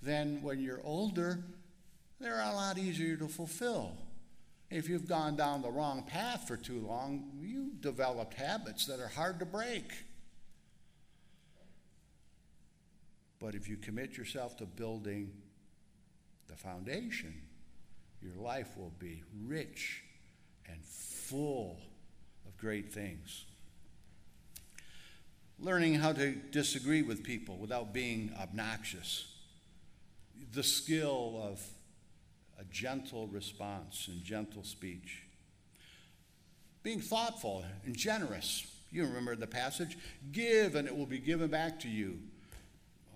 then 0.00 0.38
when 0.42 0.60
you're 0.60 0.82
older, 0.84 1.42
they're 2.20 2.40
a 2.40 2.52
lot 2.52 2.78
easier 2.78 3.16
to 3.16 3.26
fulfill. 3.26 3.96
If 4.70 4.88
you've 4.88 5.08
gone 5.08 5.34
down 5.34 5.62
the 5.62 5.70
wrong 5.72 6.04
path 6.04 6.46
for 6.46 6.56
too 6.56 6.78
long, 6.78 7.32
you've 7.40 7.80
developed 7.80 8.34
habits 8.34 8.86
that 8.86 9.00
are 9.00 9.08
hard 9.08 9.40
to 9.40 9.46
break. 9.46 9.92
But 13.40 13.56
if 13.56 13.68
you 13.68 13.78
commit 13.78 14.16
yourself 14.16 14.56
to 14.58 14.64
building 14.64 15.32
the 16.52 16.58
foundation, 16.58 17.34
your 18.20 18.34
life 18.36 18.76
will 18.76 18.92
be 18.98 19.22
rich 19.46 20.02
and 20.68 20.84
full 20.84 21.78
of 22.46 22.56
great 22.58 22.92
things. 22.92 23.46
Learning 25.58 25.94
how 25.94 26.12
to 26.12 26.32
disagree 26.32 27.00
with 27.00 27.22
people 27.22 27.56
without 27.56 27.94
being 27.94 28.34
obnoxious. 28.38 29.32
The 30.52 30.62
skill 30.62 31.40
of 31.42 31.62
a 32.58 32.64
gentle 32.64 33.28
response 33.28 34.08
and 34.08 34.22
gentle 34.22 34.62
speech. 34.62 35.22
Being 36.82 37.00
thoughtful 37.00 37.64
and 37.86 37.96
generous. 37.96 38.66
You 38.90 39.04
remember 39.06 39.36
the 39.36 39.46
passage? 39.46 39.96
Give 40.32 40.74
and 40.74 40.86
it 40.86 40.94
will 40.94 41.06
be 41.06 41.18
given 41.18 41.48
back 41.48 41.80
to 41.80 41.88
you. 41.88 42.18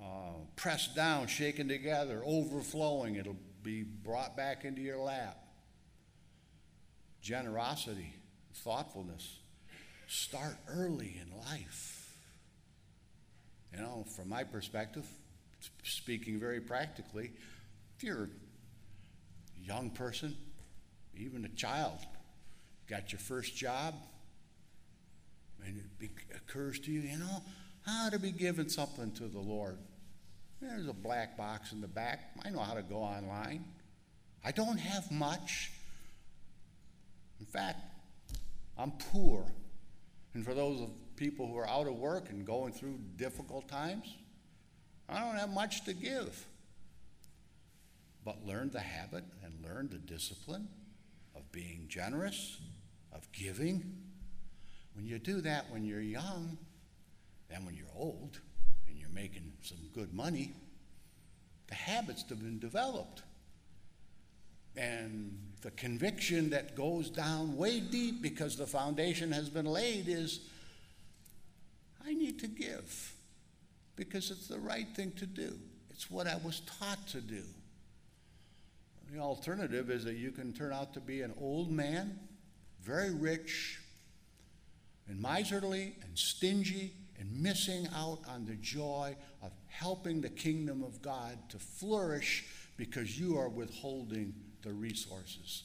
Uh, 0.06 0.34
pressed 0.54 0.94
down, 0.94 1.26
shaken 1.26 1.68
together, 1.68 2.22
overflowing. 2.24 3.16
It'll 3.16 3.36
be 3.62 3.82
brought 3.82 4.36
back 4.36 4.64
into 4.64 4.80
your 4.80 4.98
lap. 4.98 5.36
Generosity, 7.20 8.14
thoughtfulness. 8.54 9.38
Start 10.06 10.56
early 10.68 11.20
in 11.20 11.36
life. 11.50 12.16
You 13.72 13.80
know, 13.80 14.06
from 14.16 14.28
my 14.28 14.44
perspective, 14.44 15.04
speaking 15.82 16.38
very 16.38 16.60
practically, 16.60 17.32
if 17.96 18.04
you're 18.04 18.24
a 18.24 19.66
young 19.66 19.90
person, 19.90 20.36
even 21.16 21.44
a 21.44 21.56
child, 21.56 21.98
got 22.88 23.10
your 23.10 23.18
first 23.18 23.56
job, 23.56 23.94
and 25.66 25.82
it 26.00 26.10
occurs 26.36 26.78
to 26.80 26.92
you, 26.92 27.00
you 27.00 27.18
know, 27.18 27.42
how 27.84 28.08
to 28.08 28.18
be 28.18 28.30
giving 28.30 28.68
something 28.68 29.10
to 29.12 29.26
the 29.26 29.40
Lord. 29.40 29.78
There's 30.60 30.88
a 30.88 30.92
black 30.92 31.36
box 31.36 31.72
in 31.72 31.80
the 31.80 31.88
back. 31.88 32.30
I 32.44 32.50
know 32.50 32.60
how 32.60 32.74
to 32.74 32.82
go 32.82 32.96
online. 32.96 33.64
I 34.42 34.52
don't 34.52 34.78
have 34.78 35.10
much. 35.10 35.70
In 37.40 37.46
fact, 37.46 37.80
I'm 38.78 38.92
poor. 39.12 39.44
And 40.32 40.44
for 40.44 40.54
those 40.54 40.80
of 40.80 40.90
people 41.16 41.46
who 41.46 41.58
are 41.58 41.68
out 41.68 41.86
of 41.86 41.94
work 41.94 42.30
and 42.30 42.46
going 42.46 42.72
through 42.72 42.98
difficult 43.16 43.68
times, 43.68 44.06
I 45.08 45.20
don't 45.20 45.36
have 45.36 45.50
much 45.50 45.84
to 45.84 45.92
give. 45.92 46.46
But 48.24 48.44
learn 48.44 48.70
the 48.70 48.80
habit 48.80 49.24
and 49.44 49.62
learn 49.62 49.88
the 49.90 49.98
discipline 49.98 50.68
of 51.34 51.50
being 51.52 51.84
generous, 51.88 52.58
of 53.12 53.30
giving. 53.32 53.94
When 54.94 55.06
you 55.06 55.18
do 55.18 55.42
that 55.42 55.70
when 55.70 55.84
you're 55.84 56.00
young, 56.00 56.56
then 57.50 57.66
when 57.66 57.74
you're 57.74 57.86
old 57.94 58.40
making 59.16 59.50
some 59.62 59.78
good 59.94 60.12
money, 60.12 60.52
the 61.68 61.74
habits 61.74 62.22
have 62.28 62.38
been 62.38 62.58
developed. 62.58 63.22
And 64.76 65.38
the 65.62 65.70
conviction 65.70 66.50
that 66.50 66.76
goes 66.76 67.08
down 67.08 67.56
way 67.56 67.80
deep 67.80 68.20
because 68.20 68.56
the 68.56 68.66
foundation 68.66 69.32
has 69.32 69.48
been 69.48 69.64
laid 69.64 70.06
is 70.06 70.40
I 72.06 72.12
need 72.12 72.38
to 72.40 72.46
give 72.46 73.14
because 73.96 74.30
it's 74.30 74.48
the 74.48 74.60
right 74.60 74.86
thing 74.94 75.12
to 75.12 75.26
do. 75.26 75.58
It's 75.90 76.10
what 76.10 76.26
I 76.26 76.36
was 76.44 76.60
taught 76.78 77.06
to 77.08 77.22
do. 77.22 77.42
The 79.10 79.18
alternative 79.18 79.90
is 79.90 80.04
that 80.04 80.16
you 80.16 80.30
can 80.30 80.52
turn 80.52 80.74
out 80.74 80.92
to 80.94 81.00
be 81.00 81.22
an 81.22 81.32
old 81.40 81.70
man, 81.70 82.18
very 82.82 83.14
rich, 83.14 83.80
and 85.08 85.18
miserly 85.20 85.94
and 86.02 86.18
stingy 86.18 86.92
and 87.18 87.42
missing 87.42 87.88
out 87.94 88.20
on 88.28 88.44
the 88.44 88.54
joy 88.56 89.16
of 89.42 89.52
helping 89.68 90.20
the 90.20 90.28
kingdom 90.28 90.82
of 90.82 91.00
God 91.02 91.38
to 91.50 91.58
flourish 91.58 92.44
because 92.76 93.18
you 93.18 93.38
are 93.38 93.48
withholding 93.48 94.34
the 94.62 94.72
resources. 94.72 95.64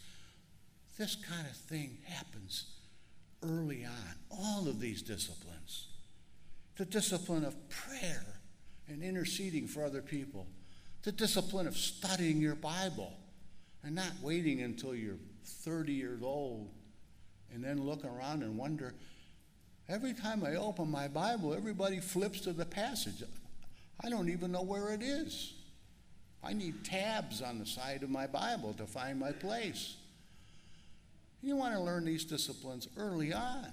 This 0.98 1.16
kind 1.16 1.48
of 1.48 1.56
thing 1.56 1.98
happens 2.06 2.66
early 3.44 3.86
on, 3.86 4.16
all 4.30 4.68
of 4.68 4.80
these 4.80 5.02
disciplines. 5.02 5.88
The 6.78 6.86
discipline 6.86 7.44
of 7.44 7.56
prayer 7.70 8.26
and 8.88 9.04
interceding 9.04 9.68
for 9.68 9.84
other 9.84 10.02
people, 10.02 10.48
the 11.04 11.12
discipline 11.12 11.68
of 11.68 11.76
studying 11.76 12.38
your 12.38 12.56
Bible 12.56 13.14
and 13.84 13.96
not 13.96 14.12
waiting 14.22 14.62
until 14.62 14.94
you're 14.94 15.18
30 15.44 15.94
years 15.94 16.22
old 16.22 16.70
and 17.54 17.64
then 17.64 17.84
look 17.84 18.06
around 18.06 18.44
and 18.44 18.58
wonder. 18.58 18.94
Every 19.92 20.14
time 20.14 20.46
I 20.46 20.56
open 20.56 20.90
my 20.90 21.10
Bible, 21.10 21.54
everybody 21.54 22.00
flips 22.00 22.40
to 22.42 22.54
the 22.54 22.64
passage. 22.64 23.24
I 24.02 24.10
don't 24.10 24.30
even 24.30 24.54
know 24.54 24.62
where 24.62 24.94
it 24.94 25.02
is. 25.02 25.54
I 26.42 26.54
need 26.54 26.86
tabs 26.86 27.42
on 27.42 27.60
the 27.60 27.66
side 27.66 28.02
of 28.02 28.10
my 28.10 28.26
Bible 28.26 28.74
to 28.76 28.86
find 28.86 29.20
my 29.20 29.34
place. 29.34 29.98
You 31.42 31.58
want 31.58 31.74
to 31.74 31.82
learn 31.82 32.06
these 32.06 32.24
disciplines 32.24 32.88
early 32.98 33.34
on 33.34 33.68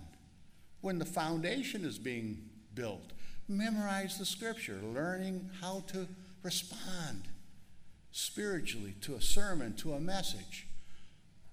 when 0.80 0.98
the 0.98 1.04
foundation 1.04 1.84
is 1.84 1.98
being 1.98 2.38
built. 2.74 3.12
Memorize 3.46 4.18
the 4.18 4.26
scripture, 4.26 4.80
learning 4.82 5.48
how 5.60 5.84
to 5.92 6.08
respond 6.42 7.28
spiritually 8.10 8.96
to 9.02 9.14
a 9.14 9.22
sermon, 9.22 9.74
to 9.76 9.92
a 9.92 10.00
message. 10.00 10.66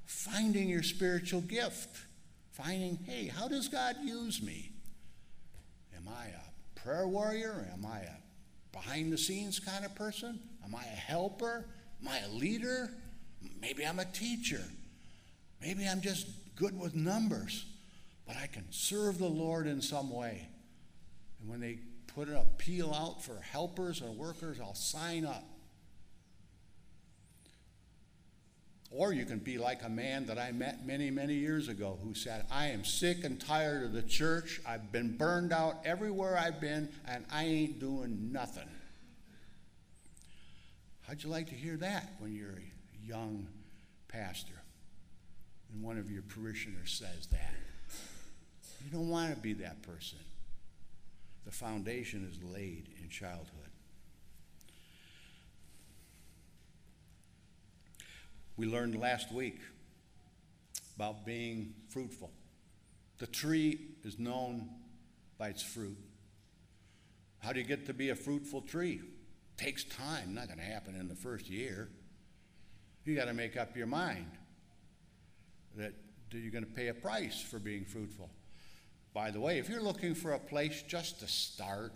Finding 0.06 0.70
your 0.70 0.84
spiritual 0.84 1.42
gift. 1.42 2.05
Finding, 2.56 2.98
hey, 3.06 3.28
how 3.28 3.50
does 3.50 3.68
God 3.68 3.98
use 4.02 4.42
me? 4.42 4.72
Am 5.98 6.08
I 6.08 6.28
a 6.28 6.80
prayer 6.80 7.06
warrior? 7.06 7.68
Am 7.74 7.86
I 7.86 8.00
a 8.00 8.16
behind 8.72 9.12
the 9.12 9.18
scenes 9.18 9.60
kind 9.60 9.84
of 9.84 9.94
person? 9.94 10.40
Am 10.64 10.74
I 10.74 10.84
a 10.84 10.96
helper? 10.96 11.66
Am 12.02 12.08
I 12.08 12.20
a 12.20 12.30
leader? 12.30 12.92
Maybe 13.60 13.86
I'm 13.86 14.00
a 14.00 14.06
teacher. 14.06 14.62
Maybe 15.62 15.86
I'm 15.86 16.00
just 16.00 16.28
good 16.56 16.80
with 16.80 16.96
numbers, 16.96 17.66
but 18.26 18.38
I 18.38 18.48
can 18.48 18.66
serve 18.72 19.18
the 19.18 19.28
Lord 19.28 19.68
in 19.68 19.82
some 19.82 20.10
way. 20.10 20.48
And 21.42 21.50
when 21.50 21.60
they 21.60 21.80
put 22.08 22.30
an 22.30 22.38
appeal 22.38 22.94
out 22.94 23.22
for 23.22 23.38
helpers 23.42 24.02
or 24.02 24.12
workers, 24.12 24.62
I'll 24.62 24.76
sign 24.76 25.26
up. 25.26 25.44
Or 28.98 29.12
you 29.12 29.26
can 29.26 29.40
be 29.40 29.58
like 29.58 29.84
a 29.84 29.90
man 29.90 30.26
that 30.28 30.40
I 30.40 30.54
met 30.54 30.86
many, 30.86 31.12
many 31.12 31.34
years 31.34 31.68
ago 31.68 32.00
who 32.02 32.14
said, 32.14 32.46
I 32.50 32.68
am 32.68 32.86
sick 32.86 33.26
and 33.26 33.40
tired 33.40 33.84
of 33.84 33.92
the 33.92 34.02
church. 34.02 34.62
I've 34.66 34.90
been 34.94 35.18
burned 35.18 35.52
out 35.52 35.76
everywhere 35.84 36.38
I've 36.38 36.62
been, 36.62 36.88
and 37.06 37.26
I 37.30 37.44
ain't 37.44 37.80
doing 37.80 38.32
nothing. 38.32 38.70
How'd 41.02 41.22
you 41.24 41.30
like 41.30 41.50
to 41.50 41.56
hear 41.56 41.76
that 41.78 42.14
when 42.20 42.34
you're 42.34 42.52
a 42.52 43.06
young 43.06 43.48
pastor 44.08 44.62
and 45.74 45.84
one 45.84 45.98
of 45.98 46.10
your 46.10 46.24
parishioners 46.24 46.94
says 46.94 47.28
that? 47.32 47.54
You 48.86 48.92
don't 48.92 49.10
want 49.10 49.36
to 49.36 49.42
be 49.42 49.54
that 49.54 49.82
person. 49.82 50.20
The 51.44 51.52
foundation 51.52 52.26
is 52.32 52.42
laid 52.50 52.88
in 53.02 53.10
childhood. 53.10 53.65
We 58.58 58.68
learned 58.68 59.00
last 59.00 59.34
week 59.34 59.60
about 60.96 61.26
being 61.26 61.74
fruitful. 61.90 62.32
The 63.18 63.28
tree 63.28 63.80
is 64.04 64.18
known 64.18 64.70
by 65.38 65.50
its 65.50 65.62
fruit. 65.62 65.98
How 67.40 67.52
do 67.52 67.60
you 67.60 67.66
get 67.66 67.86
to 67.88 67.94
be 67.94 68.10
a 68.10 68.16
fruitful 68.16 68.62
tree? 68.62 69.02
It 69.02 69.62
takes 69.62 69.84
time, 69.84 70.34
not 70.34 70.48
going 70.48 70.60
to 70.60 70.66
happen 70.66 70.96
in 70.96 71.08
the 71.10 71.16
first 71.16 71.50
year. 71.50 71.90
You 73.04 73.16
got 73.16 73.26
to 73.26 73.34
make 73.34 73.58
up 73.58 73.76
your 73.76 73.88
mind 73.88 74.32
that 75.76 75.94
you're 76.32 76.52
going 76.52 76.66
to 76.66 76.72
pay 76.72 76.88
a 76.88 76.94
price 76.94 77.42
for 77.42 77.60
being 77.60 77.84
fruitful. 77.84 78.30
By 79.14 79.32
the 79.32 79.40
way, 79.40 79.60
if 79.60 79.70
you're 79.70 79.82
looking 79.82 80.16
for 80.16 80.32
a 80.32 80.40
place 80.40 80.82
just 80.88 81.20
to 81.20 81.28
start 81.28 81.94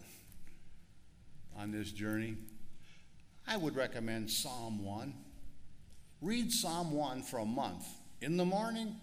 on 1.57 1.71
this 1.71 1.91
journey, 1.91 2.35
I 3.47 3.57
would 3.57 3.75
recommend 3.75 4.29
Psalm 4.29 4.83
1. 4.83 5.13
Read 6.21 6.51
Psalm 6.51 6.91
1 6.91 7.23
for 7.23 7.39
a 7.39 7.45
month 7.45 7.85
in 8.21 8.35
the 8.35 8.45
morning 8.45 8.95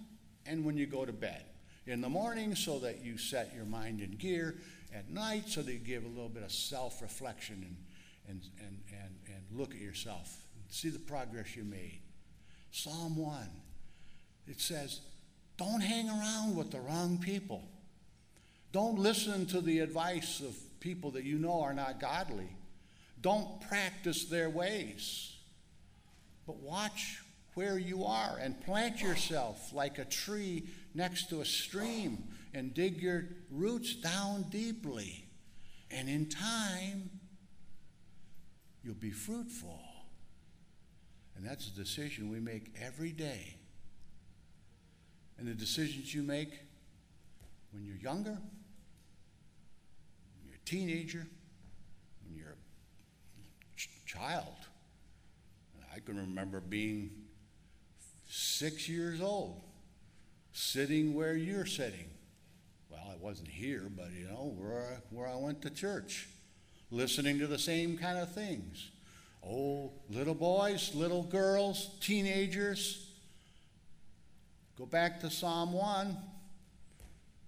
and 0.44 0.64
when 0.64 0.76
you 0.76 0.86
go 0.86 1.04
to 1.04 1.12
bed. 1.12 1.42
In 1.86 2.00
the 2.00 2.08
morning, 2.08 2.54
so 2.54 2.80
that 2.80 3.04
you 3.04 3.16
set 3.16 3.54
your 3.54 3.64
mind 3.64 4.00
in 4.00 4.12
gear. 4.12 4.56
At 4.94 5.10
night, 5.10 5.44
so 5.48 5.62
that 5.62 5.72
you 5.72 5.78
give 5.78 6.04
a 6.04 6.08
little 6.08 6.28
bit 6.28 6.42
of 6.42 6.50
self 6.50 7.02
reflection 7.02 7.64
and, 7.64 7.76
and, 8.28 8.40
and, 8.58 8.78
and, 8.92 9.14
and 9.26 9.58
look 9.58 9.72
at 9.72 9.80
yourself. 9.80 10.36
See 10.68 10.88
the 10.88 10.98
progress 10.98 11.54
you 11.54 11.64
made. 11.64 12.00
Psalm 12.70 13.16
1, 13.16 13.48
it 14.48 14.60
says, 14.60 15.00
Don't 15.56 15.80
hang 15.80 16.08
around 16.08 16.56
with 16.56 16.70
the 16.70 16.80
wrong 16.80 17.18
people. 17.18 17.62
Don't 18.72 18.98
listen 18.98 19.46
to 19.46 19.60
the 19.60 19.78
advice 19.78 20.40
of 20.40 20.56
people 20.80 21.12
that 21.12 21.24
you 21.24 21.38
know 21.38 21.62
are 21.62 21.74
not 21.74 22.00
godly. 22.00 22.48
Don't 23.20 23.60
practice 23.68 24.24
their 24.24 24.50
ways. 24.50 25.35
But 26.46 26.56
watch 26.56 27.22
where 27.54 27.78
you 27.78 28.04
are 28.04 28.38
and 28.40 28.60
plant 28.64 29.00
yourself 29.00 29.72
like 29.72 29.98
a 29.98 30.04
tree 30.04 30.68
next 30.94 31.30
to 31.30 31.40
a 31.40 31.44
stream 31.44 32.24
and 32.54 32.72
dig 32.74 33.00
your 33.00 33.28
roots 33.50 33.94
down 33.96 34.42
deeply. 34.50 35.26
And 35.90 36.08
in 36.08 36.28
time, 36.28 37.10
you'll 38.82 38.94
be 38.94 39.10
fruitful. 39.10 39.80
And 41.36 41.46
that's 41.46 41.66
a 41.68 41.74
decision 41.74 42.30
we 42.30 42.40
make 42.40 42.74
every 42.80 43.12
day. 43.12 43.56
And 45.38 45.46
the 45.46 45.54
decisions 45.54 46.14
you 46.14 46.22
make 46.22 46.50
when 47.72 47.84
you're 47.84 47.96
younger, 47.96 48.30
when 48.30 48.40
you're 50.46 50.56
a 50.56 50.64
teenager, 50.64 51.26
when 52.24 52.34
you're 52.34 52.52
a 52.52 53.76
ch- 53.76 53.90
child. 54.06 54.65
I 55.96 56.00
can 56.00 56.18
remember 56.18 56.60
being 56.60 57.10
six 58.28 58.86
years 58.86 59.22
old, 59.22 59.62
sitting 60.52 61.14
where 61.14 61.34
you're 61.34 61.64
sitting. 61.64 62.10
Well, 62.90 63.00
I 63.10 63.16
wasn't 63.16 63.48
here, 63.48 63.84
but 63.96 64.10
you 64.12 64.26
know, 64.28 64.54
where 64.58 64.82
I, 64.82 65.14
where 65.14 65.26
I 65.26 65.36
went 65.36 65.62
to 65.62 65.70
church, 65.70 66.28
listening 66.90 67.38
to 67.38 67.46
the 67.46 67.58
same 67.58 67.96
kind 67.96 68.18
of 68.18 68.30
things. 68.30 68.90
Oh, 69.42 69.90
little 70.10 70.34
boys, 70.34 70.94
little 70.94 71.22
girls, 71.22 71.96
teenagers. 72.00 73.12
Go 74.76 74.84
back 74.84 75.20
to 75.20 75.30
Psalm 75.30 75.72
1 75.72 76.14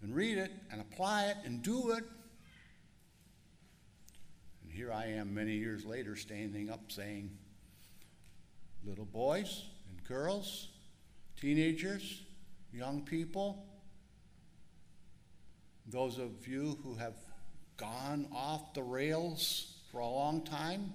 and 0.01 0.15
read 0.15 0.39
it 0.39 0.53
and 0.73 0.81
apply 0.81 1.25
it 1.25 1.37
and 1.45 1.63
do 1.63 1.91
it. 1.91 2.05
And 4.63 4.73
here 4.73 4.91
I 4.91 5.07
am 5.07 5.35
many 5.35 5.53
years 5.53 5.85
later 5.85 6.17
standing 6.17 6.71
up 6.71 6.91
saying, 6.91 7.31
little 8.89 9.05
boys 9.05 9.65
and 9.91 10.03
girls, 10.05 10.69
teenagers, 11.39 12.23
young 12.73 13.03
people, 13.03 13.67
those 15.87 16.19
of 16.19 16.49
you 16.49 16.79
who 16.83 16.95
have 16.95 17.15
gone 17.77 18.27
off 18.35 18.73
the 18.73 18.83
rails 18.83 19.75
for 19.93 20.01
a 20.01 20.07
long 20.07 20.43
time, 20.43 20.93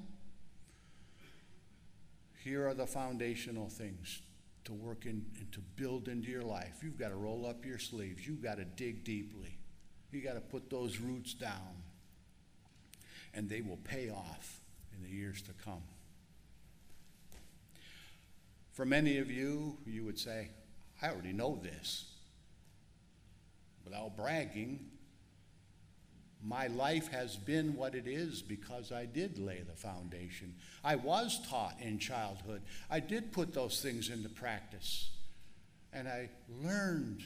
here 2.43 2.67
are 2.67 2.73
the 2.73 2.87
foundational 2.87 3.69
things 3.69 4.21
to 4.65 4.73
work 4.73 5.05
in 5.05 5.25
and 5.39 5.51
to 5.51 5.59
build 5.75 6.07
into 6.07 6.29
your 6.29 6.41
life. 6.41 6.79
You've 6.81 6.97
got 6.97 7.09
to 7.09 7.15
roll 7.15 7.45
up 7.45 7.63
your 7.65 7.77
sleeves. 7.77 8.27
You've 8.27 8.41
got 8.41 8.57
to 8.57 8.65
dig 8.65 9.03
deeply. 9.03 9.57
You've 10.11 10.23
got 10.23 10.33
to 10.33 10.41
put 10.41 10.69
those 10.69 10.99
roots 10.99 11.33
down. 11.33 11.83
And 13.33 13.49
they 13.49 13.61
will 13.61 13.79
pay 13.83 14.09
off 14.09 14.61
in 14.95 15.03
the 15.03 15.09
years 15.09 15.41
to 15.43 15.51
come. 15.63 15.81
For 18.73 18.85
many 18.85 19.19
of 19.19 19.29
you, 19.29 19.77
you 19.85 20.03
would 20.03 20.19
say, 20.19 20.49
I 21.01 21.09
already 21.09 21.31
know 21.31 21.59
this. 21.61 22.05
Without 23.85 24.17
bragging, 24.17 24.79
my 26.43 26.67
life 26.67 27.07
has 27.09 27.37
been 27.37 27.75
what 27.75 27.93
it 27.93 28.07
is 28.07 28.41
because 28.41 28.91
I 28.91 29.05
did 29.05 29.37
lay 29.37 29.61
the 29.61 29.75
foundation. 29.75 30.55
I 30.83 30.95
was 30.95 31.39
taught 31.47 31.75
in 31.79 31.99
childhood. 31.99 32.63
I 32.89 32.99
did 32.99 33.31
put 33.31 33.53
those 33.53 33.79
things 33.79 34.09
into 34.09 34.27
practice. 34.27 35.11
And 35.93 36.07
I 36.07 36.29
learned 36.63 37.21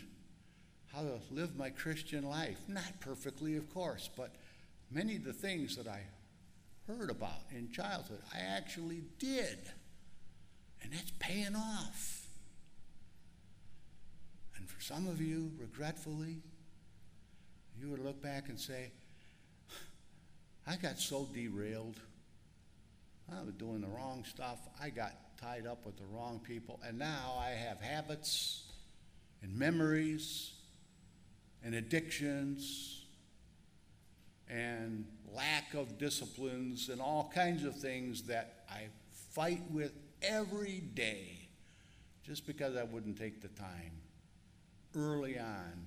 how 0.94 1.04
to 1.04 1.20
live 1.32 1.56
my 1.56 1.70
Christian 1.70 2.28
life. 2.28 2.58
Not 2.68 3.00
perfectly, 3.00 3.56
of 3.56 3.74
course, 3.74 4.10
but 4.18 4.36
many 4.92 5.16
of 5.16 5.24
the 5.24 5.34
things 5.34 5.78
that 5.78 5.88
I 5.88 6.02
heard 6.88 7.10
about 7.10 7.42
in 7.52 7.72
childhood, 7.72 8.22
I 8.34 8.40
actually 8.40 9.04
did. 9.18 9.60
And 10.84 10.94
that's 10.94 11.12
paying 11.20 11.56
off. 11.56 12.28
And 14.58 14.70
for 14.70 14.82
some 14.82 15.08
of 15.08 15.22
you, 15.22 15.52
regretfully, 15.60 16.38
you 17.80 17.90
would 17.90 18.04
look 18.04 18.22
back 18.22 18.50
and 18.50 18.60
say, 18.60 18.92
I 20.66 20.76
got 20.76 21.00
so 21.00 21.28
derailed. 21.34 22.00
I 23.32 23.44
was 23.44 23.54
doing 23.54 23.82
the 23.82 23.88
wrong 23.88 24.24
stuff. 24.26 24.60
I 24.82 24.90
got 24.90 25.14
tied 25.38 25.68
up 25.68 25.86
with 25.86 25.98
the 25.98 26.06
wrong 26.06 26.40
people. 26.40 26.80
And 26.86 26.98
now 26.98 27.38
I 27.40 27.52
have 27.52 27.80
habits 27.80 28.64
and 29.42 29.58
memories 29.58 30.54
and 31.64 31.76
addictions 31.76 33.06
and 34.50 35.06
lack 35.34 35.74
of 35.74 35.98
disciplines 35.98 36.90
and 36.90 37.02
all 37.02 37.32
kinds 37.34 37.64
of 37.64 37.76
things 37.76 38.24
that 38.24 38.66
I 38.70 38.88
fight 39.34 39.62
with 39.70 39.92
every 40.22 40.82
day 40.94 41.48
just 42.24 42.46
because 42.46 42.76
I 42.76 42.84
wouldn't 42.84 43.18
take 43.18 43.42
the 43.42 43.48
time 43.50 43.92
early 44.96 45.40
on 45.40 45.86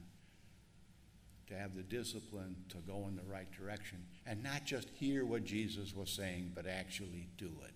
to 1.48 1.54
have 1.54 1.74
the 1.74 1.82
discipline 1.82 2.56
to 2.68 2.76
go 2.78 3.06
in 3.08 3.16
the 3.16 3.24
right 3.30 3.50
direction 3.52 3.98
and 4.26 4.42
not 4.42 4.64
just 4.64 4.88
hear 4.90 5.24
what 5.24 5.44
Jesus 5.44 5.94
was 5.94 6.10
saying, 6.10 6.52
but 6.54 6.66
actually 6.66 7.28
do 7.36 7.50
it. 7.64 7.74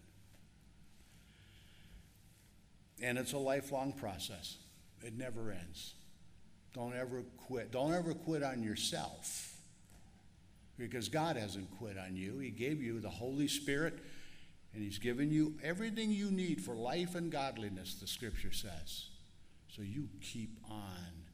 And 3.02 3.18
it's 3.18 3.32
a 3.32 3.38
lifelong 3.38 3.92
process, 3.92 4.57
it 5.02 5.18
never 5.18 5.50
ends. 5.50 5.94
Don't 6.72 6.94
ever 6.94 7.22
quit. 7.46 7.70
Don't 7.70 7.92
ever 7.92 8.14
quit 8.14 8.42
on 8.42 8.62
yourself 8.62 9.55
because 10.76 11.09
God 11.09 11.36
hasn't 11.36 11.70
quit 11.78 11.96
on 11.98 12.16
you. 12.16 12.38
He 12.38 12.50
gave 12.50 12.82
you 12.82 12.98
the 12.98 13.11
Holy 13.11 13.46
Spirit 13.46 13.98
and 14.75 14.83
He's 14.83 14.99
given 14.99 15.31
you 15.31 15.55
everything 15.62 16.11
you 16.11 16.31
need 16.31 16.61
for 16.61 16.75
life 16.75 17.14
and 17.14 17.31
godliness, 17.31 17.95
the 17.95 18.07
scripture 18.07 18.53
says. 18.53 19.09
So 19.68 19.83
you 19.83 20.09
keep 20.20 20.59
on 20.70 21.25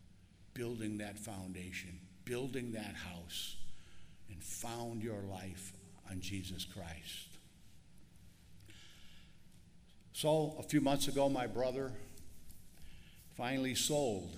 building 0.55 0.99
that 0.99 1.19
foundation 1.19 2.01
building 2.31 2.71
that 2.71 2.95
house 2.95 3.57
and 4.31 4.41
found 4.41 5.03
your 5.03 5.23
life 5.23 5.73
on 6.09 6.21
Jesus 6.21 6.65
Christ. 6.65 7.39
So, 10.13 10.55
a 10.59 10.63
few 10.63 10.81
months 10.81 11.09
ago, 11.09 11.29
my 11.29 11.49
brother 11.49 11.93
finally 13.37 13.75
sold 13.75 14.37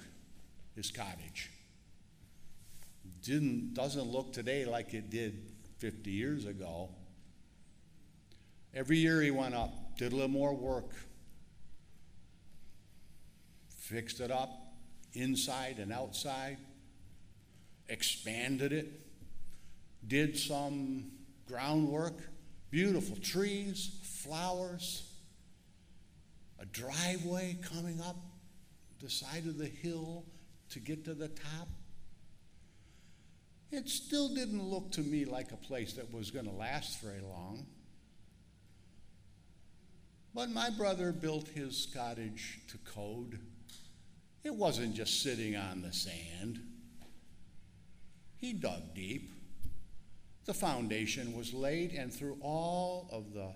his 0.75 0.91
cottage. 0.91 1.51
Didn't, 3.23 3.75
doesn't 3.75 4.11
look 4.11 4.33
today 4.33 4.65
like 4.65 4.95
it 4.95 5.11
did 5.11 5.51
50 5.77 6.11
years 6.11 6.47
ago. 6.47 6.89
Every 8.75 8.99
year 8.99 9.21
he 9.21 9.31
went 9.31 9.55
up, 9.55 9.97
did 9.99 10.13
a 10.13 10.17
little 10.17 10.31
more 10.31 10.55
work, 10.55 10.93
fixed 13.69 14.21
it 14.21 14.31
up 14.31 14.51
inside 15.15 15.79
and 15.79 15.93
outside 15.93 16.57
expanded 17.93 18.73
it, 18.73 18.91
did 20.07 20.37
some 20.37 21.11
groundwork, 21.47 22.19
beautiful 22.71 23.17
trees, 23.17 24.01
flowers, 24.03 25.09
a 26.59 26.65
driveway 26.67 27.59
coming 27.63 28.01
up 28.01 28.17
the 29.01 29.11
side 29.11 29.47
of 29.47 29.59
the 29.59 29.67
hill 29.67 30.25
to 30.71 30.81
get 30.81 31.05
to 31.05 31.15
the 31.15 31.29
top. 31.29 31.69
It 33.71 33.89
still 33.89 34.29
didn't 34.29 34.63
look 34.63 34.93
to 34.93 35.01
me 35.01 35.25
like 35.25 35.51
a 35.53 35.57
place 35.57 35.95
that 35.95 36.13
was 36.13 36.31
going 36.31 36.45
to 36.45 36.53
last 36.53 37.01
very 37.03 37.21
long. 37.21 37.67
But 40.35 40.51
my 40.51 40.71
brother 40.71 41.13
built 41.13 41.49
his 41.49 41.87
cottage 41.95 42.61
to 42.69 42.79
code. 42.79 43.39
It 44.43 44.55
wasn't 44.55 44.95
just 44.95 45.23
sitting 45.23 45.57
on 45.57 45.83
the 45.83 45.93
sand. 45.93 46.61
He 48.39 48.53
dug 48.53 48.95
deep. 48.95 49.31
The 50.47 50.55
foundation 50.55 51.37
was 51.37 51.53
laid, 51.53 51.93
and 51.93 52.13
through 52.13 52.39
all 52.41 53.09
of 53.13 53.33
the 53.35 53.53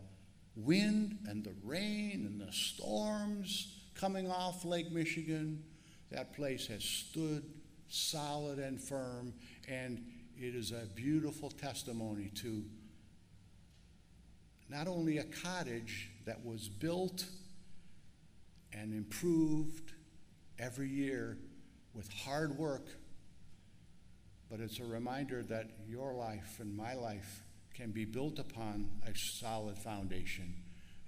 wind 0.54 1.18
and 1.26 1.42
the 1.42 1.54
rain 1.64 2.24
and 2.26 2.40
the 2.40 2.52
storms 2.52 3.74
coming 3.94 4.30
off 4.30 4.64
Lake 4.64 4.92
Michigan, 4.92 5.64
that 6.10 6.34
place 6.34 6.66
has 6.68 6.84
stood 6.84 7.42
solid 7.88 8.58
and 8.58 8.80
firm, 8.80 9.32
and 9.66 10.04
it 10.38 10.54
is 10.54 10.70
a 10.70 10.86
beautiful 10.94 11.50
testimony 11.50 12.30
to 12.36 12.64
not 14.68 14.86
only 14.86 15.18
a 15.18 15.24
cottage 15.24 16.10
that 16.26 16.44
was 16.44 16.68
built 16.68 17.24
and 18.72 18.92
improved 18.92 19.92
every 20.58 20.88
year 20.88 21.38
with 21.94 22.12
hard 22.12 22.58
work 22.58 22.88
but 24.50 24.60
it's 24.60 24.78
a 24.78 24.84
reminder 24.84 25.42
that 25.44 25.66
your 25.88 26.14
life 26.14 26.58
and 26.60 26.76
my 26.76 26.94
life 26.94 27.42
can 27.74 27.90
be 27.90 28.04
built 28.04 28.38
upon 28.38 28.88
a 29.06 29.16
solid 29.16 29.76
foundation, 29.76 30.54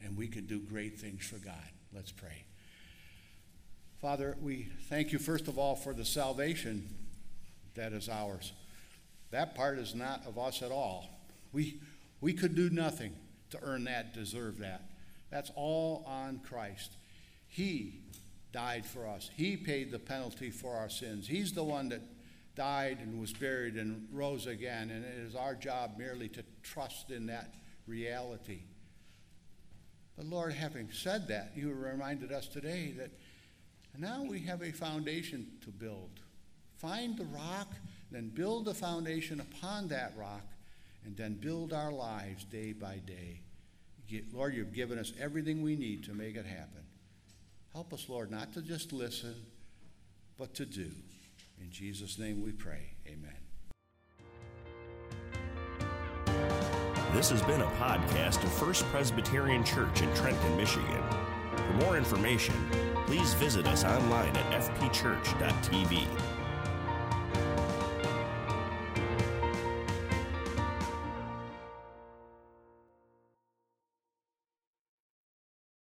and 0.03 0.17
we 0.17 0.27
can 0.27 0.47
do 0.47 0.61
great 0.61 0.99
things 0.99 1.25
for 1.25 1.37
God. 1.37 1.55
Let's 1.95 2.13
pray. 2.13 2.45
Father, 4.01 4.37
we 4.43 4.69
thank 4.89 5.13
you 5.13 5.19
first 5.19 5.49
of 5.49 5.59
all 5.59 5.77
for 5.77 5.95
the 5.95 6.05
salvation 6.05 6.89
that 7.75 7.93
is 7.93 8.09
ours. 8.09 8.53
That 9.31 9.55
part 9.55 9.79
is 9.79 9.95
not 9.95 10.27
of 10.27 10.39
us 10.39 10.63
at 10.63 10.71
all. 10.71 11.09
We, 11.53 11.81
we 12.21 12.33
could 12.33 12.55
do 12.55 12.71
nothing 12.71 13.13
to 13.51 13.59
earn 13.63 13.85
that, 13.85 14.15
deserve 14.15 14.59
that. 14.59 14.83
That's 15.31 15.51
all 15.55 16.05
on 16.07 16.41
Christ. 16.41 16.93
He 17.49 18.01
died 18.53 18.87
for 18.87 19.07
us, 19.07 19.31
He 19.35 19.57
paid 19.57 19.91
the 19.91 19.99
penalty 19.99 20.51
for 20.51 20.75
our 20.75 20.89
sins. 20.89 21.27
He's 21.27 21.53
the 21.53 21.65
one 21.65 21.91
that 21.91 22.03
died 22.55 22.99
and 23.01 23.21
was 23.21 23.33
buried 23.33 23.77
and 23.77 24.09
rose 24.13 24.47
again. 24.47 24.91
And 24.91 25.05
it 25.05 25.15
is 25.27 25.37
our 25.37 25.55
job 25.55 25.93
merely 25.97 26.29
to 26.31 26.43
trust 26.63 27.11
in 27.11 27.27
that 27.27 27.55
reality. 27.87 28.63
But 30.17 30.27
Lord, 30.27 30.53
having 30.53 30.89
said 30.93 31.29
that, 31.29 31.53
you 31.55 31.73
reminded 31.73 32.33
us 32.33 32.49
today 32.49 32.93
that 32.99 33.11
now 33.97 34.25
we 34.25 34.41
have 34.41 34.63
a 34.63 34.73
foundation 34.73 35.47
to 35.63 35.71
build. 35.71 36.21
Find 36.77 37.17
the 37.17 37.25
rock, 37.27 37.69
then 38.11 38.29
build 38.29 38.65
the 38.65 38.75
foundation 38.75 39.41
upon 39.41 39.89
that 39.89 40.13
rock, 40.17 40.47
and 41.05 41.17
then 41.17 41.35
build 41.35 41.73
our 41.73 41.93
lives 41.93 42.45
day 42.45 42.73
by 42.73 42.97
day. 43.07 43.41
Lord, 44.33 44.55
you've 44.55 44.73
given 44.73 44.99
us 44.99 45.13
everything 45.21 45.63
we 45.63 45.77
need 45.77 46.05
to 46.05 46.15
make 46.15 46.37
it 46.37 46.47
happen. 46.47 46.83
Help 47.73 47.93
us, 47.93 48.09
Lord, 48.09 48.31
not 48.31 48.53
to 48.55 48.63
just 48.63 48.93
listen, 48.93 49.35
but 50.39 50.55
to 50.55 50.65
do. 50.65 50.91
In 51.61 51.71
Jesus' 51.71 52.19
name 52.19 52.43
we 52.43 52.53
pray. 52.53 52.95
Amen. 53.07 53.35
This 57.13 57.31
has 57.31 57.43
been 57.43 57.61
a 57.61 57.71
podcast 57.73 58.45
of 58.45 58.53
First 58.53 58.85
Presbyterian 58.87 59.65
Church 59.65 60.03
in 60.03 60.15
Trenton, 60.15 60.57
Michigan. 60.57 61.03
For 61.57 61.73
more 61.85 61.97
information, 61.97 62.55
please 63.07 63.35
visit 63.35 63.67
us 63.67 63.85
online 63.85 64.37
at 64.37 64.63
fpchurch.tv. 64.63 66.38